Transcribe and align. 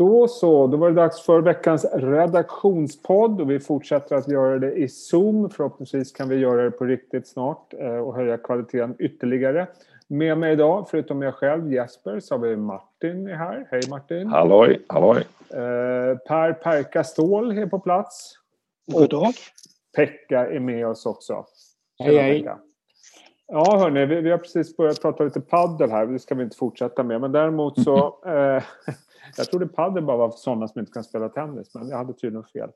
Då 0.00 0.28
så, 0.28 0.66
då 0.66 0.76
var 0.76 0.88
det 0.88 0.94
dags 0.94 1.22
för 1.22 1.40
veckans 1.40 1.86
redaktionspodd 1.92 3.40
och 3.40 3.50
vi 3.50 3.60
fortsätter 3.60 4.16
att 4.16 4.28
göra 4.28 4.58
det 4.58 4.72
i 4.72 4.88
Zoom. 4.88 5.50
Förhoppningsvis 5.50 6.12
kan 6.12 6.28
vi 6.28 6.36
göra 6.36 6.62
det 6.62 6.70
på 6.70 6.84
riktigt 6.84 7.28
snart 7.28 7.74
eh, 7.78 7.96
och 7.96 8.14
höja 8.14 8.38
kvaliteten 8.38 8.96
ytterligare. 8.98 9.66
Med 10.06 10.38
mig 10.38 10.52
idag, 10.52 10.86
förutom 10.90 11.22
jag 11.22 11.34
själv, 11.34 11.72
Jesper, 11.72 12.20
så 12.20 12.34
har 12.34 12.38
vi 12.38 12.56
Martin 12.56 13.26
här. 13.26 13.66
Hej 13.70 13.80
Martin! 13.90 14.28
Halloj, 14.28 14.80
halloj! 14.86 15.18
Eh, 15.50 16.18
per 16.18 16.52
Perka 16.52 17.04
Ståhl 17.04 17.58
är 17.58 17.66
på 17.66 17.78
plats. 17.78 18.38
God 18.86 19.10
dag! 19.10 19.34
Pekka 19.96 20.46
är 20.50 20.60
med 20.60 20.86
oss 20.86 21.06
också. 21.06 21.44
Hej, 21.98 22.16
hej! 22.16 22.48
Ja, 23.46 23.78
hörni, 23.78 24.06
vi, 24.06 24.20
vi, 24.20 24.30
har 24.30 24.38
precis 24.38 24.76
börjat 24.76 25.02
prata 25.02 25.24
lite 25.24 25.40
paddel 25.40 25.90
här. 25.90 26.06
Det 26.06 26.18
ska 26.18 26.34
vi 26.34 26.42
inte 26.42 26.56
fortsätta 26.56 27.02
med. 27.02 27.20
Men 27.20 27.32
däremot 27.32 27.82
så... 27.82 28.18
Eh, 28.26 28.62
jag 29.36 29.46
trodde 29.46 29.66
padel 29.66 30.04
bara 30.04 30.16
var 30.16 30.30
för 30.30 30.38
sådana 30.38 30.68
som 30.68 30.80
inte 30.80 30.92
kan 30.92 31.04
spela 31.04 31.28
tennis, 31.28 31.74
men 31.74 31.88
jag 31.88 31.96
hade 31.96 32.12
tydligen 32.12 32.44
fel. 32.44 32.70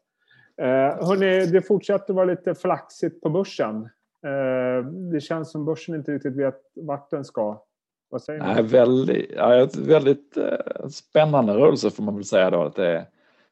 Eh, 0.56 1.06
hörni, 1.06 1.46
det 1.46 1.62
fortsätter 1.62 2.15
vara 2.15 2.24
lite 2.24 2.55
flaxigt 2.55 3.20
på 3.20 3.30
börsen. 3.30 3.88
Eh, 4.24 4.87
det 5.12 5.20
känns 5.20 5.51
som 5.52 5.65
börsen 5.65 5.95
inte 5.95 6.12
riktigt 6.12 6.37
vet 6.37 6.60
vart 6.74 7.10
den 7.10 7.24
ska. 7.24 7.62
Vad 8.10 8.23
säger 8.23 8.41
ni? 8.41 8.55
Nej, 8.55 8.62
väldigt, 8.62 9.30
ja, 9.37 9.69
väldigt 9.79 10.37
eh, 10.37 10.88
spännande 10.88 11.55
rörelse 11.55 11.91
får 11.91 12.02
man 12.02 12.15
väl 12.15 12.24
säga 12.24 12.51
då. 12.51 12.62
Att 12.62 12.77
det 12.77 12.87
är 12.87 13.07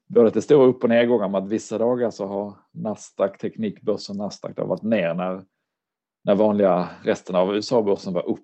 både 0.06 0.28
att 0.28 0.34
det 0.34 0.42
står 0.42 0.66
upp 0.66 0.82
och 0.82 0.88
nedgångar, 0.88 1.28
men 1.28 1.42
att 1.42 1.48
vissa 1.48 1.78
dagar 1.78 2.10
så 2.10 2.26
har 2.26 2.54
Nasdaq, 2.70 3.38
teknikbörsen 3.38 4.16
Nasdaq, 4.16 4.58
har 4.58 4.66
varit 4.66 4.82
ner 4.82 5.14
när, 5.14 5.42
när 6.24 6.34
vanliga 6.34 6.88
resten 7.04 7.36
av 7.36 7.54
USA-börsen 7.54 8.12
var 8.12 8.28
upp. 8.28 8.40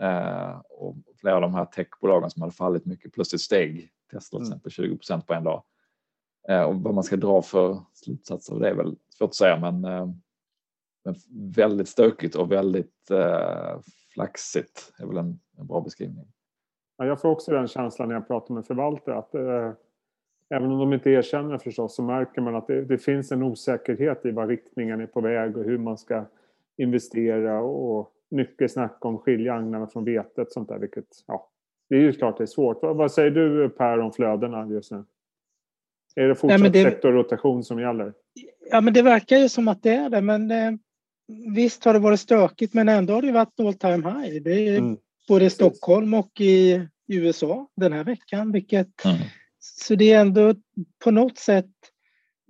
Eh, 0.00 0.60
och 0.70 0.96
flera 1.20 1.34
av 1.34 1.40
de 1.40 1.54
här 1.54 1.64
techbolagen 1.64 2.30
som 2.30 2.42
hade 2.42 2.54
fallit 2.54 2.86
mycket 2.86 3.12
plötsligt 3.12 3.40
steg 3.40 3.90
Tesla 4.10 4.38
till 4.38 4.46
exempel 4.46 4.72
20 4.72 4.96
procent 4.96 5.26
på 5.26 5.34
en 5.34 5.44
dag. 5.44 5.62
Eh, 6.48 6.62
och 6.62 6.76
vad 6.76 6.94
man 6.94 7.04
ska 7.04 7.16
dra 7.16 7.42
för 7.42 7.80
slutsatser 7.92 8.54
av 8.54 8.60
det 8.60 8.68
är 8.68 8.74
väl 8.74 8.96
svårt 9.08 9.28
att 9.28 9.34
säga 9.34 9.58
men, 9.58 9.84
eh, 9.84 10.10
men 11.04 11.14
väldigt 11.56 11.88
stökigt 11.88 12.34
och 12.34 12.52
väldigt 12.52 13.10
eh, 13.10 13.80
flaxigt 14.14 14.92
är 14.98 15.06
väl 15.06 15.16
en, 15.16 15.40
en 15.58 15.66
bra 15.66 15.80
beskrivning. 15.80 16.26
Ja, 16.96 17.06
jag 17.06 17.20
får 17.20 17.28
också 17.28 17.52
den 17.52 17.68
känslan 17.68 18.08
när 18.08 18.14
jag 18.14 18.28
pratar 18.28 18.54
med 18.54 18.66
förvaltare 18.66 19.18
att 19.18 19.34
eh, 19.34 19.72
även 20.48 20.72
om 20.72 20.78
de 20.78 20.92
inte 20.92 21.10
erkänner 21.10 21.58
förstås 21.58 21.94
så 21.94 22.02
märker 22.02 22.40
man 22.40 22.56
att 22.56 22.66
det, 22.66 22.84
det, 22.84 22.98
finns 22.98 23.32
en 23.32 23.42
osäkerhet 23.42 24.26
i 24.26 24.30
vad 24.30 24.48
riktningen 24.48 25.00
är 25.00 25.06
på 25.06 25.20
väg 25.20 25.56
och 25.56 25.64
hur 25.64 25.78
man 25.78 25.98
ska 25.98 26.24
investera 26.76 27.62
och 27.62 28.12
mycket 28.28 28.72
snack 28.72 29.04
om 29.04 29.18
skilja 29.18 29.54
agnarna 29.54 29.86
från 29.86 30.04
vetet 30.04 30.52
sånt 30.52 30.68
där 30.68 30.78
vilket 30.78 31.24
ja, 31.26 31.50
det 31.90 31.96
är 31.96 32.00
ju 32.00 32.12
klart 32.12 32.38
det 32.38 32.44
är 32.44 32.46
svårt. 32.46 32.78
Vad 32.82 33.12
säger 33.12 33.30
du 33.30 33.68
Per 33.68 34.00
om 34.00 34.12
flödena 34.12 34.68
just 34.68 34.90
nu? 34.90 35.04
Är 36.16 36.28
det 36.28 36.34
fortsatt 36.34 36.60
Nej, 36.60 36.70
det... 36.70 36.82
sektorrotation 36.82 37.64
som 37.64 37.80
gäller? 37.80 38.12
Ja, 38.70 38.80
men 38.80 38.94
det 38.94 39.02
verkar 39.02 39.36
ju 39.36 39.48
som 39.48 39.68
att 39.68 39.82
det 39.82 39.94
är 39.94 40.10
det. 40.10 40.20
Men 40.20 40.50
eh, 40.50 40.72
visst 41.54 41.84
har 41.84 41.92
det 41.92 41.98
varit 41.98 42.20
stökigt, 42.20 42.74
men 42.74 42.88
ändå 42.88 43.14
har 43.14 43.22
det 43.22 43.32
varit 43.32 43.60
all 43.60 43.74
time 43.74 44.10
high. 44.10 44.42
Det 44.42 44.68
är 44.68 44.78
mm. 44.78 44.96
både 45.28 45.44
i 45.44 45.50
Stockholm 45.50 46.14
och 46.14 46.40
i 46.40 46.88
USA 47.06 47.68
den 47.76 47.92
här 47.92 48.04
veckan. 48.04 48.52
Vilket, 48.52 49.04
mm. 49.04 49.16
Så 49.58 49.94
det 49.94 50.12
är 50.12 50.20
ändå 50.20 50.54
på 51.04 51.10
något 51.10 51.38
sätt 51.38 51.70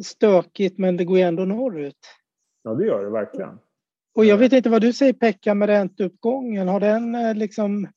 stökigt, 0.02 0.78
men 0.78 0.96
det 0.96 1.04
går 1.04 1.18
ändå 1.18 1.44
norrut. 1.44 1.98
Ja, 2.62 2.74
det 2.74 2.86
gör 2.86 3.04
det 3.04 3.10
verkligen. 3.10 3.58
Och 4.14 4.24
jag 4.24 4.36
vet 4.36 4.52
inte 4.52 4.70
vad 4.70 4.80
du 4.80 4.92
säger 4.92 5.12
Pekka 5.12 5.54
med 5.54 5.68
ränteuppgången. 5.68 6.68
Har 6.68 6.80
den 6.80 7.14
eh, 7.14 7.34
liksom 7.34 7.88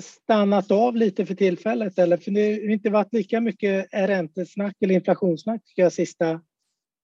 stannat 0.00 0.70
av 0.70 0.96
lite 0.96 1.26
för 1.26 1.34
tillfället? 1.34 1.98
Eller? 1.98 2.16
För 2.16 2.30
det 2.30 2.52
har 2.52 2.72
inte 2.72 2.90
varit 2.90 3.12
lika 3.12 3.40
mycket 3.40 3.86
räntesnack 3.92 4.76
eller 4.80 4.94
inflationssnack 4.94 5.64
tycker 5.64 5.82
jag 5.82 5.92
sista, 5.92 6.40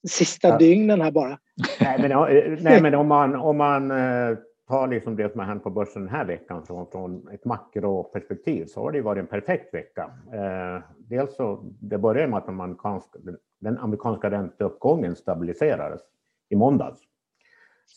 sista 0.08 0.48
ja. 0.48 0.58
dygnen 0.58 1.00
här 1.00 1.10
bara. 1.10 1.38
Nej, 1.80 1.98
men, 2.00 2.12
eh, 2.12 2.58
nej, 2.60 2.82
men 2.82 2.94
om 3.00 3.08
man, 3.08 3.34
om 3.34 3.56
man 3.56 3.90
eh, 3.90 4.38
tar 4.68 4.88
liksom 4.88 5.16
det 5.16 5.32
som 5.32 5.40
har 5.40 5.46
hänt 5.46 5.62
på 5.62 5.70
börsen 5.70 6.02
den 6.02 6.14
här 6.14 6.24
veckan 6.24 6.66
från, 6.66 6.86
från 6.90 7.28
ett 7.28 7.44
makroperspektiv 7.44 8.66
så 8.66 8.80
har 8.80 8.92
det 8.92 9.00
varit 9.00 9.20
en 9.20 9.26
perfekt 9.26 9.74
vecka. 9.74 10.10
Eh, 10.32 10.82
dels 10.98 11.36
så, 11.36 11.60
det 11.80 11.98
började 11.98 12.28
med 12.28 12.38
att 12.38 12.46
den 12.46 12.60
amerikanska, 12.60 13.18
den 13.60 13.78
amerikanska 13.78 14.30
ränteuppgången 14.30 15.16
stabiliserades 15.16 16.00
i 16.48 16.56
måndags. 16.56 17.00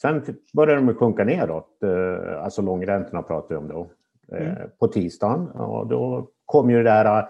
Sen 0.01 0.23
började 0.53 0.81
de 0.81 0.95
sjunka 0.95 1.23
neråt, 1.23 1.83
eh, 1.83 2.43
alltså 2.43 2.61
långräntorna 2.61 3.21
pratar 3.21 3.49
vi 3.49 3.55
om 3.55 3.67
då. 3.67 3.91
Mm. 4.31 4.47
Eh, 4.47 4.67
på 4.79 4.87
tisdagen. 4.87 5.47
Och 5.51 5.87
då 5.87 6.29
kom 6.45 6.69
ju 6.69 6.77
det 6.77 6.83
där, 6.83 7.27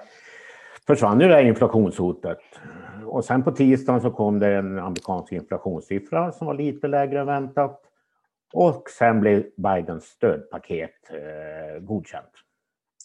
försvann 0.87 1.19
ju 1.19 1.27
det 1.27 1.33
där 1.33 1.43
inflationshotet. 1.43 2.37
Och 3.05 3.25
sen 3.25 3.43
på 3.43 3.51
tisdagen 3.51 4.01
så 4.01 4.11
kom 4.11 4.39
det 4.39 4.55
en 4.55 4.79
amerikansk 4.79 5.31
inflationssiffra 5.31 6.31
som 6.31 6.47
var 6.47 6.53
lite 6.53 6.87
lägre 6.87 7.19
än 7.19 7.25
väntat. 7.25 7.81
Och 8.53 8.89
sen 8.89 9.19
blev 9.19 9.45
Bidens 9.57 10.05
stödpaket 10.05 10.91
eh, 11.09 11.79
godkänt. 11.81 12.31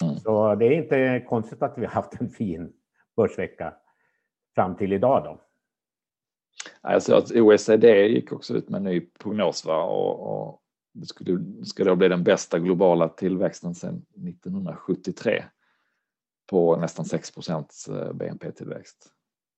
Mm. 0.03 0.15
Så 0.15 0.55
det 0.55 0.67
är 0.67 0.71
inte 0.71 1.25
konstigt 1.29 1.63
att 1.63 1.79
vi 1.79 1.85
har 1.85 1.93
haft 1.93 2.21
en 2.21 2.29
fin 2.29 2.73
börsvecka 3.17 3.75
fram 4.55 4.77
till 4.77 4.93
idag 4.93 5.25
då. 5.25 5.41
Alltså 6.81 7.15
att 7.15 7.31
OECD 7.33 8.07
gick 8.07 8.33
också 8.33 8.55
ut 8.55 8.69
med 8.69 8.79
en 8.79 8.85
ny 8.85 9.01
prognos 9.01 9.65
va? 9.65 9.83
Och, 9.83 10.21
och 10.21 10.61
det 10.95 11.07
skulle, 11.07 11.65
ska 11.65 11.85
då 11.85 11.97
bli 11.97 12.09
den 12.09 12.25
bästa 12.25 12.59
globala 12.59 13.09
tillväxten 13.09 13.75
sedan 13.75 14.03
1973 14.29 15.45
på 16.51 16.77
nästan 16.77 17.05
6 17.05 17.31
procents 17.31 17.89
eh, 17.89 18.13
BNP-tillväxt. 18.13 19.11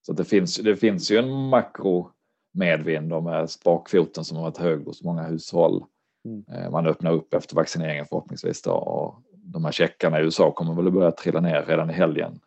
Så 0.07 0.13
det 0.13 0.25
finns, 0.25 0.57
det 0.57 0.77
finns 0.77 1.11
ju 1.11 1.17
en 1.17 1.49
makro 1.49 2.11
medvind 2.53 3.23
med 3.23 3.51
sparkvoten 3.51 4.25
som 4.25 4.37
har 4.37 4.45
varit 4.45 4.59
hög 4.59 4.85
hos 4.85 5.03
många 5.03 5.23
hushåll. 5.23 5.85
Mm. 6.25 6.45
Eh, 6.53 6.71
man 6.71 6.87
öppnar 6.87 7.13
upp 7.13 7.35
efter 7.35 7.57
vaccineringen 7.57 8.07
förhoppningsvis 8.07 8.63
då 8.63 8.73
och 8.73 9.23
de 9.33 9.65
här 9.65 9.73
checkarna 9.73 10.21
i 10.21 10.23
USA 10.23 10.51
kommer 10.51 10.75
väl 10.75 10.87
att 10.87 10.93
börja 10.93 11.11
trilla 11.11 11.41
ner 11.41 11.65
redan 11.65 11.91
i 11.91 11.93
helgen. 11.93 12.41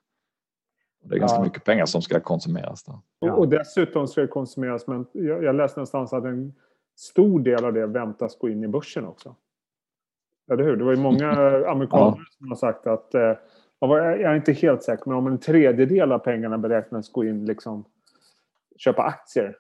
Det 1.03 1.16
är 1.16 1.19
ganska 1.19 1.38
ja. 1.38 1.44
mycket 1.44 1.63
pengar 1.63 1.85
som 1.85 2.01
ska 2.01 2.19
konsumeras. 2.19 2.83
Då. 2.83 3.01
Ja. 3.19 3.33
Och 3.33 3.50
dessutom 3.50 4.07
ska 4.07 4.21
det 4.21 4.27
konsumeras, 4.27 4.88
men 4.88 5.06
jag, 5.11 5.44
jag 5.44 5.56
läste 5.56 5.79
någonstans 5.79 6.13
att 6.13 6.23
en 6.23 6.53
stor 7.00 7.40
del 7.40 7.66
av 7.66 7.74
det 7.74 7.86
väntas 7.86 8.38
gå 8.38 8.50
in 8.50 8.64
i 8.64 8.68
börsen 8.68 9.06
också. 9.06 9.36
Eller 10.52 10.64
hur? 10.64 10.76
Det 10.76 10.84
var 10.84 10.96
ju 10.96 11.02
många 11.02 11.32
amerikaner 11.68 12.18
ja. 12.18 12.26
som 12.38 12.48
har 12.48 12.56
sagt 12.56 12.88
att, 12.88 13.14
eh, 13.14 13.34
jag 13.80 14.22
är 14.22 14.36
inte 14.36 14.52
helt 14.52 14.84
säker, 14.84 15.04
men 15.06 15.18
om 15.18 15.28
en 15.28 15.40
tredjedel 15.40 16.12
av 16.12 16.20
pengarna 16.20 16.58
beräknas 16.58 17.12
gå 17.12 17.26
in 17.26 17.46
liksom 17.46 17.86
köpa 18.78 19.04
aktier. 19.04 19.58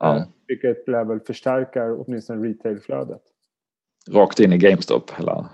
Ja. 0.00 0.16
Eh, 0.16 0.22
vilket 0.46 0.88
lär 0.88 1.04
väl 1.04 1.20
förstärka 1.20 1.92
åtminstone 1.92 2.48
retailflödet. 2.48 3.22
Rakt 4.10 4.40
in 4.40 4.52
i 4.52 4.58
GameStop 4.58 5.10
hela, 5.10 5.50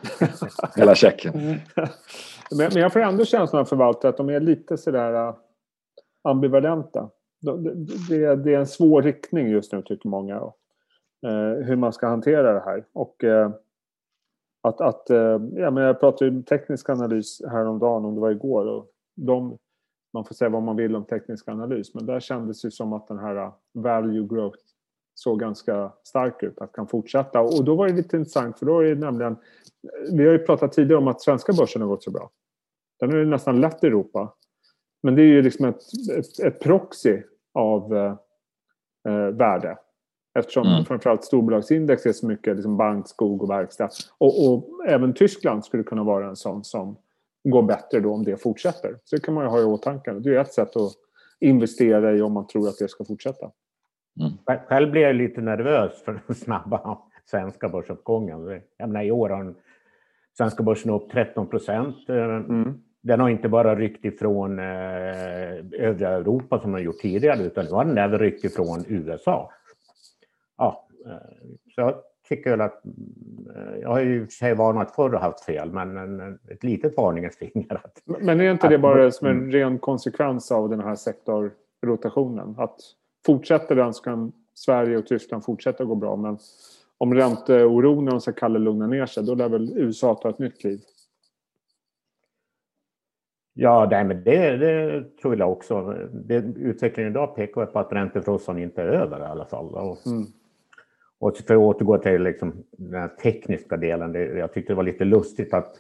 hela 0.77 0.95
checken. 0.95 1.33
men, 2.51 2.71
men 2.73 2.83
jag 2.83 2.93
får 2.93 3.01
ändå 3.01 3.25
känslan 3.25 3.61
av 3.61 3.65
förvaltare 3.65 4.09
att 4.09 4.17
de 4.17 4.29
är 4.29 4.41
lite 4.41 4.77
sådär 4.77 5.29
uh, 5.29 5.35
ambivalenta. 6.23 7.11
Det, 7.41 7.75
det, 8.09 8.37
det, 8.37 8.55
är 8.55 8.59
en 8.59 8.67
svår 8.67 9.03
riktning 9.03 9.49
just 9.49 9.73
nu 9.73 9.83
tycker 9.83 10.09
många. 10.09 10.53
Eh, 11.27 11.67
hur 11.67 11.77
man 11.77 11.93
ska 11.93 12.07
hantera 12.07 12.53
det 12.53 12.61
här. 12.61 12.85
Och 12.93 13.25
eh, 13.25 13.51
att, 14.63 14.81
att 14.81 15.11
eh, 15.11 15.41
ja, 15.53 15.71
men 15.71 15.77
jag 15.77 16.01
pratade 16.01 16.31
ju 16.31 16.43
teknisk 16.43 16.89
analys 16.89 17.43
häromdagen, 17.51 18.05
om 18.05 18.15
det 18.15 18.21
var 18.21 18.31
igår. 18.31 18.67
Och 18.67 18.91
de, 19.17 19.59
man 20.13 20.25
får 20.25 20.35
säga 20.35 20.49
vad 20.49 20.63
man 20.63 20.77
vill 20.77 20.97
om 20.97 21.05
teknisk 21.05 21.49
analys, 21.49 21.95
men 21.95 22.07
där 22.07 22.21
kändes 22.21 22.63
det 22.63 22.71
som 22.71 22.93
att 22.93 23.09
den 23.09 23.19
här 23.19 23.37
eh, 23.37 23.53
value 23.75 24.27
growth 24.29 24.59
såg 25.15 25.41
ganska 25.41 25.93
stark 26.03 26.43
ut, 26.43 26.59
att 26.59 26.73
kan 26.73 26.87
fortsätta. 26.87 27.41
Och 27.41 27.65
då 27.65 27.75
var 27.75 27.89
det 27.89 27.95
lite 27.95 28.17
intressant, 28.17 28.59
för 28.59 28.67
då 28.67 28.81
är 28.81 28.85
det 28.85 29.01
nämligen... 29.01 29.33
Eh, 29.33 30.17
vi 30.17 30.27
har 30.27 30.33
ju 30.33 30.39
pratat 30.39 30.73
tidigare 30.73 30.99
om 30.99 31.09
att 31.09 31.23
svenska 31.23 31.53
börsen 31.53 31.83
har 31.83 31.89
gått 31.89 32.03
så 32.03 32.11
bra. 32.11 32.31
Den 33.01 33.13
är 33.13 33.17
ju 33.17 33.27
nästan 33.27 33.61
lätt 33.61 33.85
i 33.85 33.87
Europa. 33.87 34.35
Men 35.03 35.15
det 35.15 35.23
är 35.23 35.27
ju 35.27 35.43
liksom 35.43 35.65
ett, 35.67 35.83
ett, 36.19 36.41
ett 36.41 36.61
proxy 36.61 37.23
av 37.55 37.97
eh, 37.97 38.17
eh 39.09 39.29
värde. 39.29 39.79
Eftersom 40.39 40.67
mm. 40.67 40.85
framförallt 40.85 41.25
storbolagsindex 41.25 42.07
är 42.07 42.13
så 42.13 42.27
mycket 42.27 42.57
liksom 42.57 42.77
bank, 42.77 43.09
skog 43.09 43.43
och 43.43 43.51
verkstad. 43.51 43.89
Och, 44.19 44.53
och, 44.53 44.65
även 44.87 45.15
Tyskland 45.15 45.65
skulle 45.65 45.83
kunna 45.83 46.05
vara 46.05 46.29
en 46.29 46.37
sån 46.37 46.65
som 46.65 46.97
går 47.45 47.63
bättre 47.63 48.01
då 48.01 48.15
om 48.15 48.25
det 48.25 48.37
fortsätter. 48.37 48.99
Så 49.05 49.17
det 49.17 49.23
kan 49.23 49.35
man 49.35 49.45
ju 49.45 49.51
ha 49.51 49.61
i 49.61 49.65
åtanke. 49.65 50.13
Det 50.13 50.35
är 50.35 50.41
ett 50.41 50.53
sätt 50.53 50.77
att 50.77 50.93
investera 51.41 52.17
i 52.17 52.23
om 52.23 52.33
man 52.33 52.47
tror 52.47 52.69
att 52.69 52.79
det 52.79 52.89
ska 52.89 53.05
fortsätta. 53.05 53.51
Mm. 54.21 54.63
Själv 54.69 54.91
blir 54.91 55.03
jag 55.03 55.17
lite 55.17 55.41
nervös 55.41 56.03
för 56.05 56.23
den 56.27 56.37
snabba 56.37 56.99
svenska 57.31 57.69
börsuppgången. 57.69 58.61
Jag 58.77 58.89
menar, 58.89 59.03
I 59.03 59.11
år 59.11 59.29
har 59.29 59.55
svenska 60.39 60.63
börsen 60.63 60.91
upp 60.91 61.11
13 61.11 61.47
procent. 61.47 62.09
Mm. 62.09 62.75
Den 63.03 63.21
har 63.21 63.29
inte 63.29 63.49
bara 63.49 63.77
ryckt 63.77 64.05
ifrån 64.05 64.59
eh, 64.59 64.65
övriga 65.73 66.09
Europa 66.09 66.61
som 66.61 66.73
den 66.73 66.83
gjort 66.83 66.99
tidigare, 66.99 67.43
utan 67.43 67.65
nu 67.65 67.71
har 67.71 67.85
den 67.85 67.99
även 67.99 68.19
ryckt 68.19 68.45
ifrån 68.45 68.85
USA 68.89 69.51
ja, 70.61 70.87
eh, 71.07 71.13
så 71.75 71.95
tycker 72.29 72.51
väl 72.51 72.61
att 72.61 72.85
eh, 73.57 73.81
jag 73.81 73.89
har 73.89 74.01
ju 74.01 74.17
i 74.17 74.25
och 74.25 74.25
för 74.25 74.33
sig 74.33 74.55
varnat 74.55 74.95
förr 74.95 75.15
och 75.15 75.21
haft 75.21 75.45
fel, 75.45 75.73
men 75.73 75.97
en, 75.97 76.39
ett 76.49 76.65
litet 76.65 76.97
varningens 76.97 77.37
finger. 77.37 77.83
Men 78.21 78.41
är 78.41 78.51
inte 78.51 78.69
det 78.69 78.79
bara 78.79 79.11
som 79.11 79.27
en 79.27 79.39
mm. 79.39 79.51
ren 79.51 79.79
konsekvens 79.79 80.53
av 80.53 80.69
den 80.69 80.81
här 80.81 80.95
sektorrotationen? 80.95 82.55
Att 82.59 82.81
fortsätter 83.27 83.75
den 83.75 83.95
så 83.95 84.03
kan 84.03 84.33
Sverige 84.55 84.99
och 84.99 85.07
Tyskland 85.07 85.45
fortsätta 85.45 85.85
gå 85.85 85.95
bra, 85.95 86.17
men 86.17 86.39
om 86.99 87.15
ränteoron, 87.15 88.13
om 88.13 88.21
ska 88.21 88.33
kalla 88.33 88.59
lugna 88.59 88.87
ner 88.87 89.07
sig, 89.07 89.25
då 89.25 89.35
lär 89.35 89.49
väl 89.49 89.73
USA 89.77 90.15
ta 90.15 90.31
ett 90.31 90.39
nytt 90.39 90.61
kliv? 90.61 90.81
Ja, 93.55 93.89
nej, 93.91 94.05
men 94.05 94.25
det, 94.25 94.57
det, 94.57 95.05
tror 95.23 95.39
jag 95.39 95.53
också. 95.53 95.95
Det, 96.13 96.35
utvecklingen 96.57 97.13
idag 97.13 97.35
pekar 97.35 97.67
på 97.67 97.79
att 97.79 97.93
räntefrossan 97.93 98.59
inte 98.59 98.83
är 98.83 98.87
över 98.87 99.21
i 99.21 99.25
alla 99.25 99.45
fall. 99.45 99.75
Och, 99.75 100.07
mm. 100.07 100.27
Och 101.21 101.37
för 101.37 101.55
att 101.55 101.61
återgå 101.61 101.99
till 101.99 102.23
liksom 102.23 102.65
den 102.71 103.17
tekniska 103.17 103.77
delen, 103.77 104.13
det, 104.13 104.25
jag 104.25 104.53
tyckte 104.53 104.73
det 104.73 104.77
var 104.77 104.83
lite 104.83 105.05
lustigt 105.05 105.55
att 105.55 105.77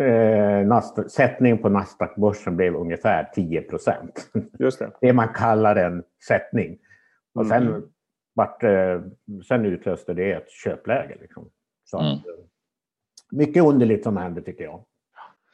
eh, 0.00 0.80
sättningen 1.08 1.58
på 1.58 1.68
Nasdaq-börsen 1.68 2.56
blev 2.56 2.76
ungefär 2.76 3.30
10 3.34 3.62
procent. 3.62 4.30
Det. 4.32 4.90
det 5.00 5.12
man 5.12 5.28
kallar 5.28 5.76
en 5.76 6.02
sättning. 6.28 6.78
Och 7.34 7.46
sen, 7.46 7.66
mm. 7.66 7.82
vart, 8.34 8.62
eh, 8.62 9.00
sen 9.48 9.64
utlöste 9.64 10.14
det 10.14 10.32
ett 10.32 10.50
köpläge. 10.50 11.16
Liksom. 11.20 11.50
Så 11.84 11.98
mm. 11.98 12.12
att, 12.12 12.22
mycket 13.30 13.64
underligt 13.64 14.02
som 14.02 14.16
hände 14.16 14.42
tycker 14.42 14.64
jag. 14.64 14.84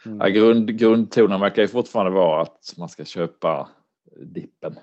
Mm. 0.07 0.19
Ja, 0.21 0.29
grund, 0.29 0.79
grundtonen 0.79 1.41
verkar 1.41 1.63
ju 1.63 1.69
fortfarande 1.69 2.13
vara 2.13 2.43
att 2.43 2.75
man 2.79 2.89
ska 2.89 3.05
köpa 3.05 3.69
dippen. 4.17 4.79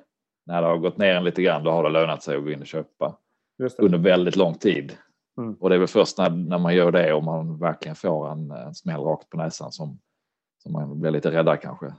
När 0.45 0.61
det 0.61 0.67
har 0.67 0.77
gått 0.77 0.97
ner 0.97 1.15
en 1.15 1.23
lite 1.23 1.41
grann 1.41 1.63
då 1.63 1.71
har 1.71 1.83
det 1.83 1.89
lönat 1.89 2.23
sig 2.23 2.37
att 2.37 2.43
gå 2.43 2.51
in 2.51 2.61
och 2.61 2.67
köpa 2.67 3.17
under 3.77 3.97
väldigt 3.97 4.35
lång 4.35 4.53
tid. 4.53 4.93
Mm. 5.37 5.53
Och 5.53 5.69
det 5.69 5.75
är 5.75 5.79
väl 5.79 5.87
först 5.87 6.17
när, 6.17 6.29
när 6.29 6.57
man 6.57 6.75
gör 6.75 6.91
det 6.91 7.13
och 7.13 7.23
man 7.23 7.59
verkligen 7.59 7.95
får 7.95 8.31
en, 8.31 8.51
en 8.51 8.73
smäll 8.73 9.01
rakt 9.01 9.29
på 9.29 9.37
näsan 9.37 9.71
som, 9.71 9.99
som 10.63 10.73
man 10.73 10.99
blir 11.01 11.11
lite 11.11 11.31
räddare 11.31 11.57
kanske. 11.57 11.93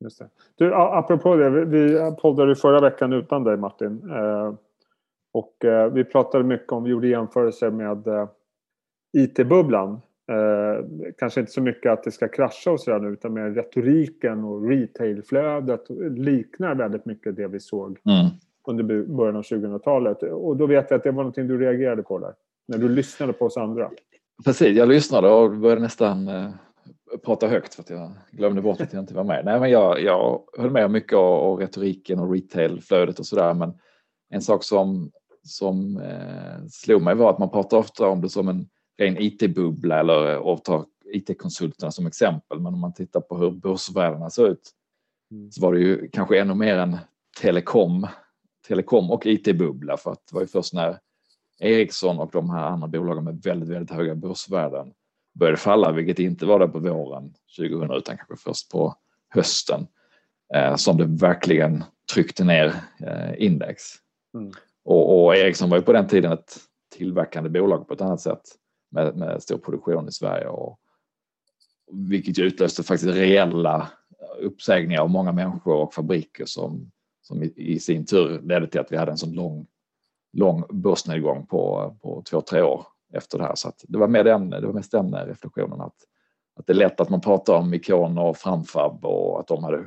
Just 0.00 0.18
det. 0.18 0.28
Du, 0.54 0.74
apropå 0.74 1.36
det, 1.36 1.64
vi 1.64 1.98
poddade 2.22 2.56
förra 2.56 2.80
veckan 2.80 3.12
utan 3.12 3.44
dig 3.44 3.56
Martin. 3.56 4.10
Eh, 4.10 4.54
och 5.32 5.64
eh, 5.64 5.92
vi 5.92 6.04
pratade 6.04 6.44
mycket 6.44 6.72
om, 6.72 6.84
vi 6.84 6.90
gjorde 6.90 7.08
jämförelser 7.08 7.70
med 7.70 8.06
eh, 8.06 8.28
IT-bubblan 9.12 10.00
Eh, 10.30 10.84
kanske 11.18 11.40
inte 11.40 11.52
så 11.52 11.62
mycket 11.62 11.92
att 11.92 12.04
det 12.04 12.10
ska 12.10 12.28
krascha 12.28 12.70
och 12.70 12.80
sådär 12.80 12.98
nu 12.98 13.08
utan 13.08 13.32
mer 13.32 13.50
retoriken 13.50 14.44
och 14.44 14.68
retailflödet 14.68 15.80
liknar 16.10 16.74
väldigt 16.74 17.06
mycket 17.06 17.36
det 17.36 17.48
vi 17.48 17.60
såg 17.60 17.98
mm. 18.04 18.26
Under 18.70 19.04
början 19.04 19.36
av 19.36 19.42
2000-talet. 19.42 20.22
Och 20.22 20.56
då 20.56 20.66
vet 20.66 20.90
jag 20.90 20.96
att 20.96 21.02
det 21.02 21.10
var 21.10 21.22
någonting 21.22 21.48
du 21.48 21.58
reagerade 21.58 22.02
på 22.02 22.18
där, 22.18 22.34
när 22.68 22.78
du 22.78 22.88
lyssnade 22.88 23.32
på 23.32 23.44
oss 23.44 23.56
andra. 23.56 23.90
Precis, 24.44 24.76
jag 24.76 24.88
lyssnade 24.88 25.28
och 25.28 25.56
började 25.56 25.80
nästan 25.80 26.28
eh, 26.28 26.50
prata 27.24 27.46
högt 27.46 27.74
för 27.74 27.82
att 27.82 27.90
jag 27.90 28.12
glömde 28.30 28.62
bort 28.62 28.80
att 28.80 28.92
jag 28.92 29.02
inte 29.02 29.14
var 29.14 29.24
med. 29.24 29.44
Nej, 29.44 29.60
men 29.60 29.70
jag, 29.70 30.02
jag 30.02 30.42
höll 30.58 30.70
med 30.70 30.90
mycket 30.90 31.16
av 31.16 31.58
retoriken 31.58 32.18
och 32.18 32.32
retailflödet 32.32 33.18
och 33.18 33.26
sådär 33.26 33.54
men 33.54 33.72
en 34.30 34.42
sak 34.42 34.64
som, 34.64 35.10
som 35.42 35.96
eh, 35.96 36.66
slog 36.70 37.02
mig 37.02 37.14
var 37.14 37.30
att 37.30 37.38
man 37.38 37.50
pratar 37.50 37.76
ofta 37.76 38.08
om 38.08 38.20
det 38.20 38.28
som 38.28 38.48
en 38.48 38.68
ren 38.98 39.16
IT-bubbla 39.18 40.00
eller 40.00 40.36
och 40.36 40.64
ta 40.64 40.86
IT-konsulterna 41.12 41.90
som 41.90 42.06
exempel. 42.06 42.60
Men 42.60 42.74
om 42.74 42.80
man 42.80 42.94
tittar 42.94 43.20
på 43.20 43.36
hur 43.36 43.50
börsvärdena 43.50 44.30
ser 44.30 44.48
ut 44.48 44.70
mm. 45.30 45.50
så 45.50 45.62
var 45.62 45.72
det 45.72 45.80
ju 45.80 46.08
kanske 46.08 46.40
ännu 46.40 46.54
mer 46.54 46.76
en 46.76 46.96
telekom, 47.40 48.06
telekom 48.68 49.10
och 49.10 49.26
IT-bubbla 49.26 49.96
för 49.96 50.12
att 50.12 50.26
det 50.26 50.34
var 50.34 50.40
ju 50.40 50.46
först 50.46 50.72
när 50.72 50.98
Ericsson 51.58 52.18
och 52.18 52.30
de 52.32 52.50
här 52.50 52.62
andra 52.62 52.88
bolagen 52.88 53.24
med 53.24 53.42
väldigt, 53.42 53.68
väldigt 53.68 53.96
höga 53.96 54.14
börsvärden 54.14 54.92
började 55.32 55.58
falla, 55.58 55.92
vilket 55.92 56.18
inte 56.18 56.46
var 56.46 56.58
det 56.58 56.68
på 56.68 56.78
våren 56.78 57.34
2000 57.56 57.90
utan 57.90 58.16
kanske 58.16 58.36
först 58.36 58.70
på 58.70 58.94
hösten 59.28 59.86
eh, 60.54 60.76
som 60.76 60.96
det 60.96 61.04
verkligen 61.04 61.84
tryckte 62.14 62.44
ner 62.44 62.74
eh, 63.00 63.42
index. 63.44 63.82
Mm. 64.34 64.52
Och, 64.84 65.24
och 65.24 65.36
Ericsson 65.36 65.70
var 65.70 65.76
ju 65.76 65.82
på 65.82 65.92
den 65.92 66.08
tiden 66.08 66.32
ett 66.32 66.56
tillverkande 66.96 67.50
bolag 67.50 67.88
på 67.88 67.94
ett 67.94 68.00
annat 68.00 68.20
sätt 68.20 68.42
med, 68.90 69.16
med 69.16 69.42
stor 69.42 69.58
produktion 69.58 70.08
i 70.08 70.12
Sverige. 70.12 70.46
Och, 70.46 70.80
vilket 71.92 72.38
utlöste 72.38 72.82
faktiskt 72.82 73.14
reella 73.14 73.90
uppsägningar 74.40 75.00
av 75.00 75.10
många 75.10 75.32
människor 75.32 75.74
och 75.74 75.94
fabriker 75.94 76.44
som, 76.44 76.90
som 77.30 77.42
i, 77.42 77.52
i 77.56 77.78
sin 77.80 78.06
tur 78.06 78.40
ledde 78.42 78.66
till 78.66 78.80
att 78.80 78.92
vi 78.92 78.96
hade 78.96 79.10
en 79.10 79.18
sån 79.18 79.32
lång, 79.32 79.66
lång 80.32 80.64
börsnedgång 80.70 81.46
på, 81.46 81.96
på 82.02 82.22
två, 82.22 82.40
tre 82.40 82.62
år 82.62 82.86
efter 83.12 83.38
det 83.38 83.44
här. 83.44 83.54
Så 83.54 83.72
det 83.82 83.98
var, 83.98 84.08
med 84.08 84.26
den, 84.26 84.50
det 84.50 84.66
var 84.66 84.72
mest 84.72 84.92
den 84.92 85.14
reflektionen 85.14 85.80
att, 85.80 85.94
att 86.56 86.66
det 86.66 86.72
är 86.72 86.76
lätt 86.76 87.00
att 87.00 87.10
man 87.10 87.20
pratar 87.20 87.54
om 87.54 87.74
Ikon 87.74 88.18
och 88.18 88.36
Framfab 88.36 89.04
och 89.04 89.40
att 89.40 89.48
de 89.48 89.64
hade 89.64 89.78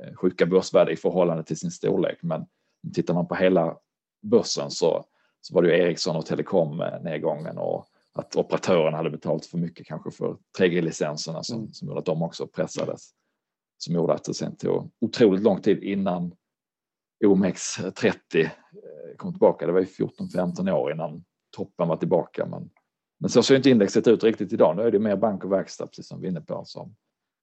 eh, 0.00 0.14
sjuka 0.14 0.46
börsvärde 0.46 0.92
i 0.92 0.96
förhållande 0.96 1.44
till 1.44 1.58
sin 1.58 1.70
storlek. 1.70 2.18
Men 2.22 2.46
tittar 2.94 3.14
man 3.14 3.28
på 3.28 3.34
hela 3.34 3.76
börsen 4.22 4.70
så, 4.70 5.04
så 5.40 5.54
var 5.54 5.62
det 5.62 5.68
ju 5.68 5.82
Ericsson 5.82 6.16
och 6.16 6.26
Telekom 6.26 6.82
nedgången 7.02 7.58
och 7.58 7.86
att 8.14 8.36
operatörerna 8.36 8.96
hade 8.96 9.10
betalt 9.10 9.46
för 9.46 9.58
mycket 9.58 9.86
kanske 9.86 10.10
för 10.10 10.36
3G-licenserna 10.58 11.42
som, 11.42 11.58
mm. 11.58 11.72
som 11.72 11.88
gjorde 11.88 12.00
att 12.00 12.06
de 12.06 12.22
också 12.22 12.46
pressades. 12.46 13.10
Som 13.78 13.94
gjorde 13.94 14.12
att 14.12 14.24
det 14.24 14.34
sen 14.34 14.56
tog 14.56 14.90
otroligt 15.00 15.42
lång 15.42 15.60
tid 15.60 15.82
innan 15.82 16.34
OMX30 17.26 18.44
eh, 18.44 18.50
kom 19.16 19.32
tillbaka. 19.32 19.66
Det 19.66 19.72
var 19.72 19.80
ju 19.80 19.86
14-15 19.86 20.70
år 20.70 20.92
innan 20.92 21.24
toppen 21.56 21.88
var 21.88 21.96
tillbaka. 21.96 22.46
Men, 22.46 22.70
men 23.20 23.30
så 23.30 23.42
ser 23.42 23.56
inte 23.56 23.70
indexet 23.70 24.08
ut 24.08 24.24
riktigt 24.24 24.52
idag. 24.52 24.76
Nu 24.76 24.82
är 24.82 24.90
det 24.90 24.98
mer 24.98 25.16
bank 25.16 25.44
och 25.44 25.52
verkstad, 25.52 25.86
precis 25.86 26.08
som 26.08 26.20
vi 26.20 26.26
är 26.26 26.30
inne 26.30 26.40
på. 26.40 26.62
Som, 26.64 26.94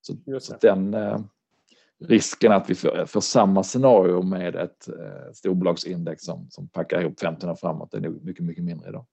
så, 0.01 0.39
så 0.39 0.55
den 0.61 0.93
eh, 0.93 1.19
risken 1.99 2.51
att 2.51 2.69
vi 2.69 2.75
får, 2.75 3.05
får, 3.05 3.21
samma 3.21 3.63
scenario 3.63 4.21
med 4.21 4.55
ett 4.55 4.87
eh, 4.87 5.31
storbolagsindex 5.33 6.23
som, 6.23 6.47
som 6.49 6.67
packar 6.67 7.01
ihop 7.01 7.19
15 7.19 7.49
år 7.49 7.55
framåt 7.55 7.93
är 7.93 7.99
nog 7.99 8.23
mycket, 8.23 8.45
mycket 8.45 8.63
mindre 8.63 8.89
idag. 8.89 9.05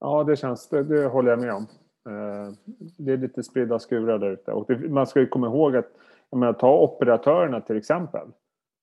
Ja, 0.00 0.24
det 0.24 0.36
känns, 0.36 0.68
det, 0.68 0.84
det 0.84 1.06
håller 1.06 1.30
jag 1.30 1.40
med 1.40 1.52
om. 1.52 1.66
Eh, 2.08 2.54
det 2.98 3.12
är 3.12 3.16
lite 3.16 3.42
spridda 3.42 3.78
skurar 3.78 4.18
där 4.18 4.30
ute. 4.30 4.52
Och 4.52 4.66
det, 4.68 4.88
man 4.88 5.06
ska 5.06 5.20
ju 5.20 5.26
komma 5.26 5.46
ihåg 5.46 5.76
att, 5.76 5.88
jag 6.30 6.38
menar, 6.38 6.52
ta 6.52 6.78
operatörerna 6.78 7.60
till 7.60 7.76
exempel. 7.76 8.28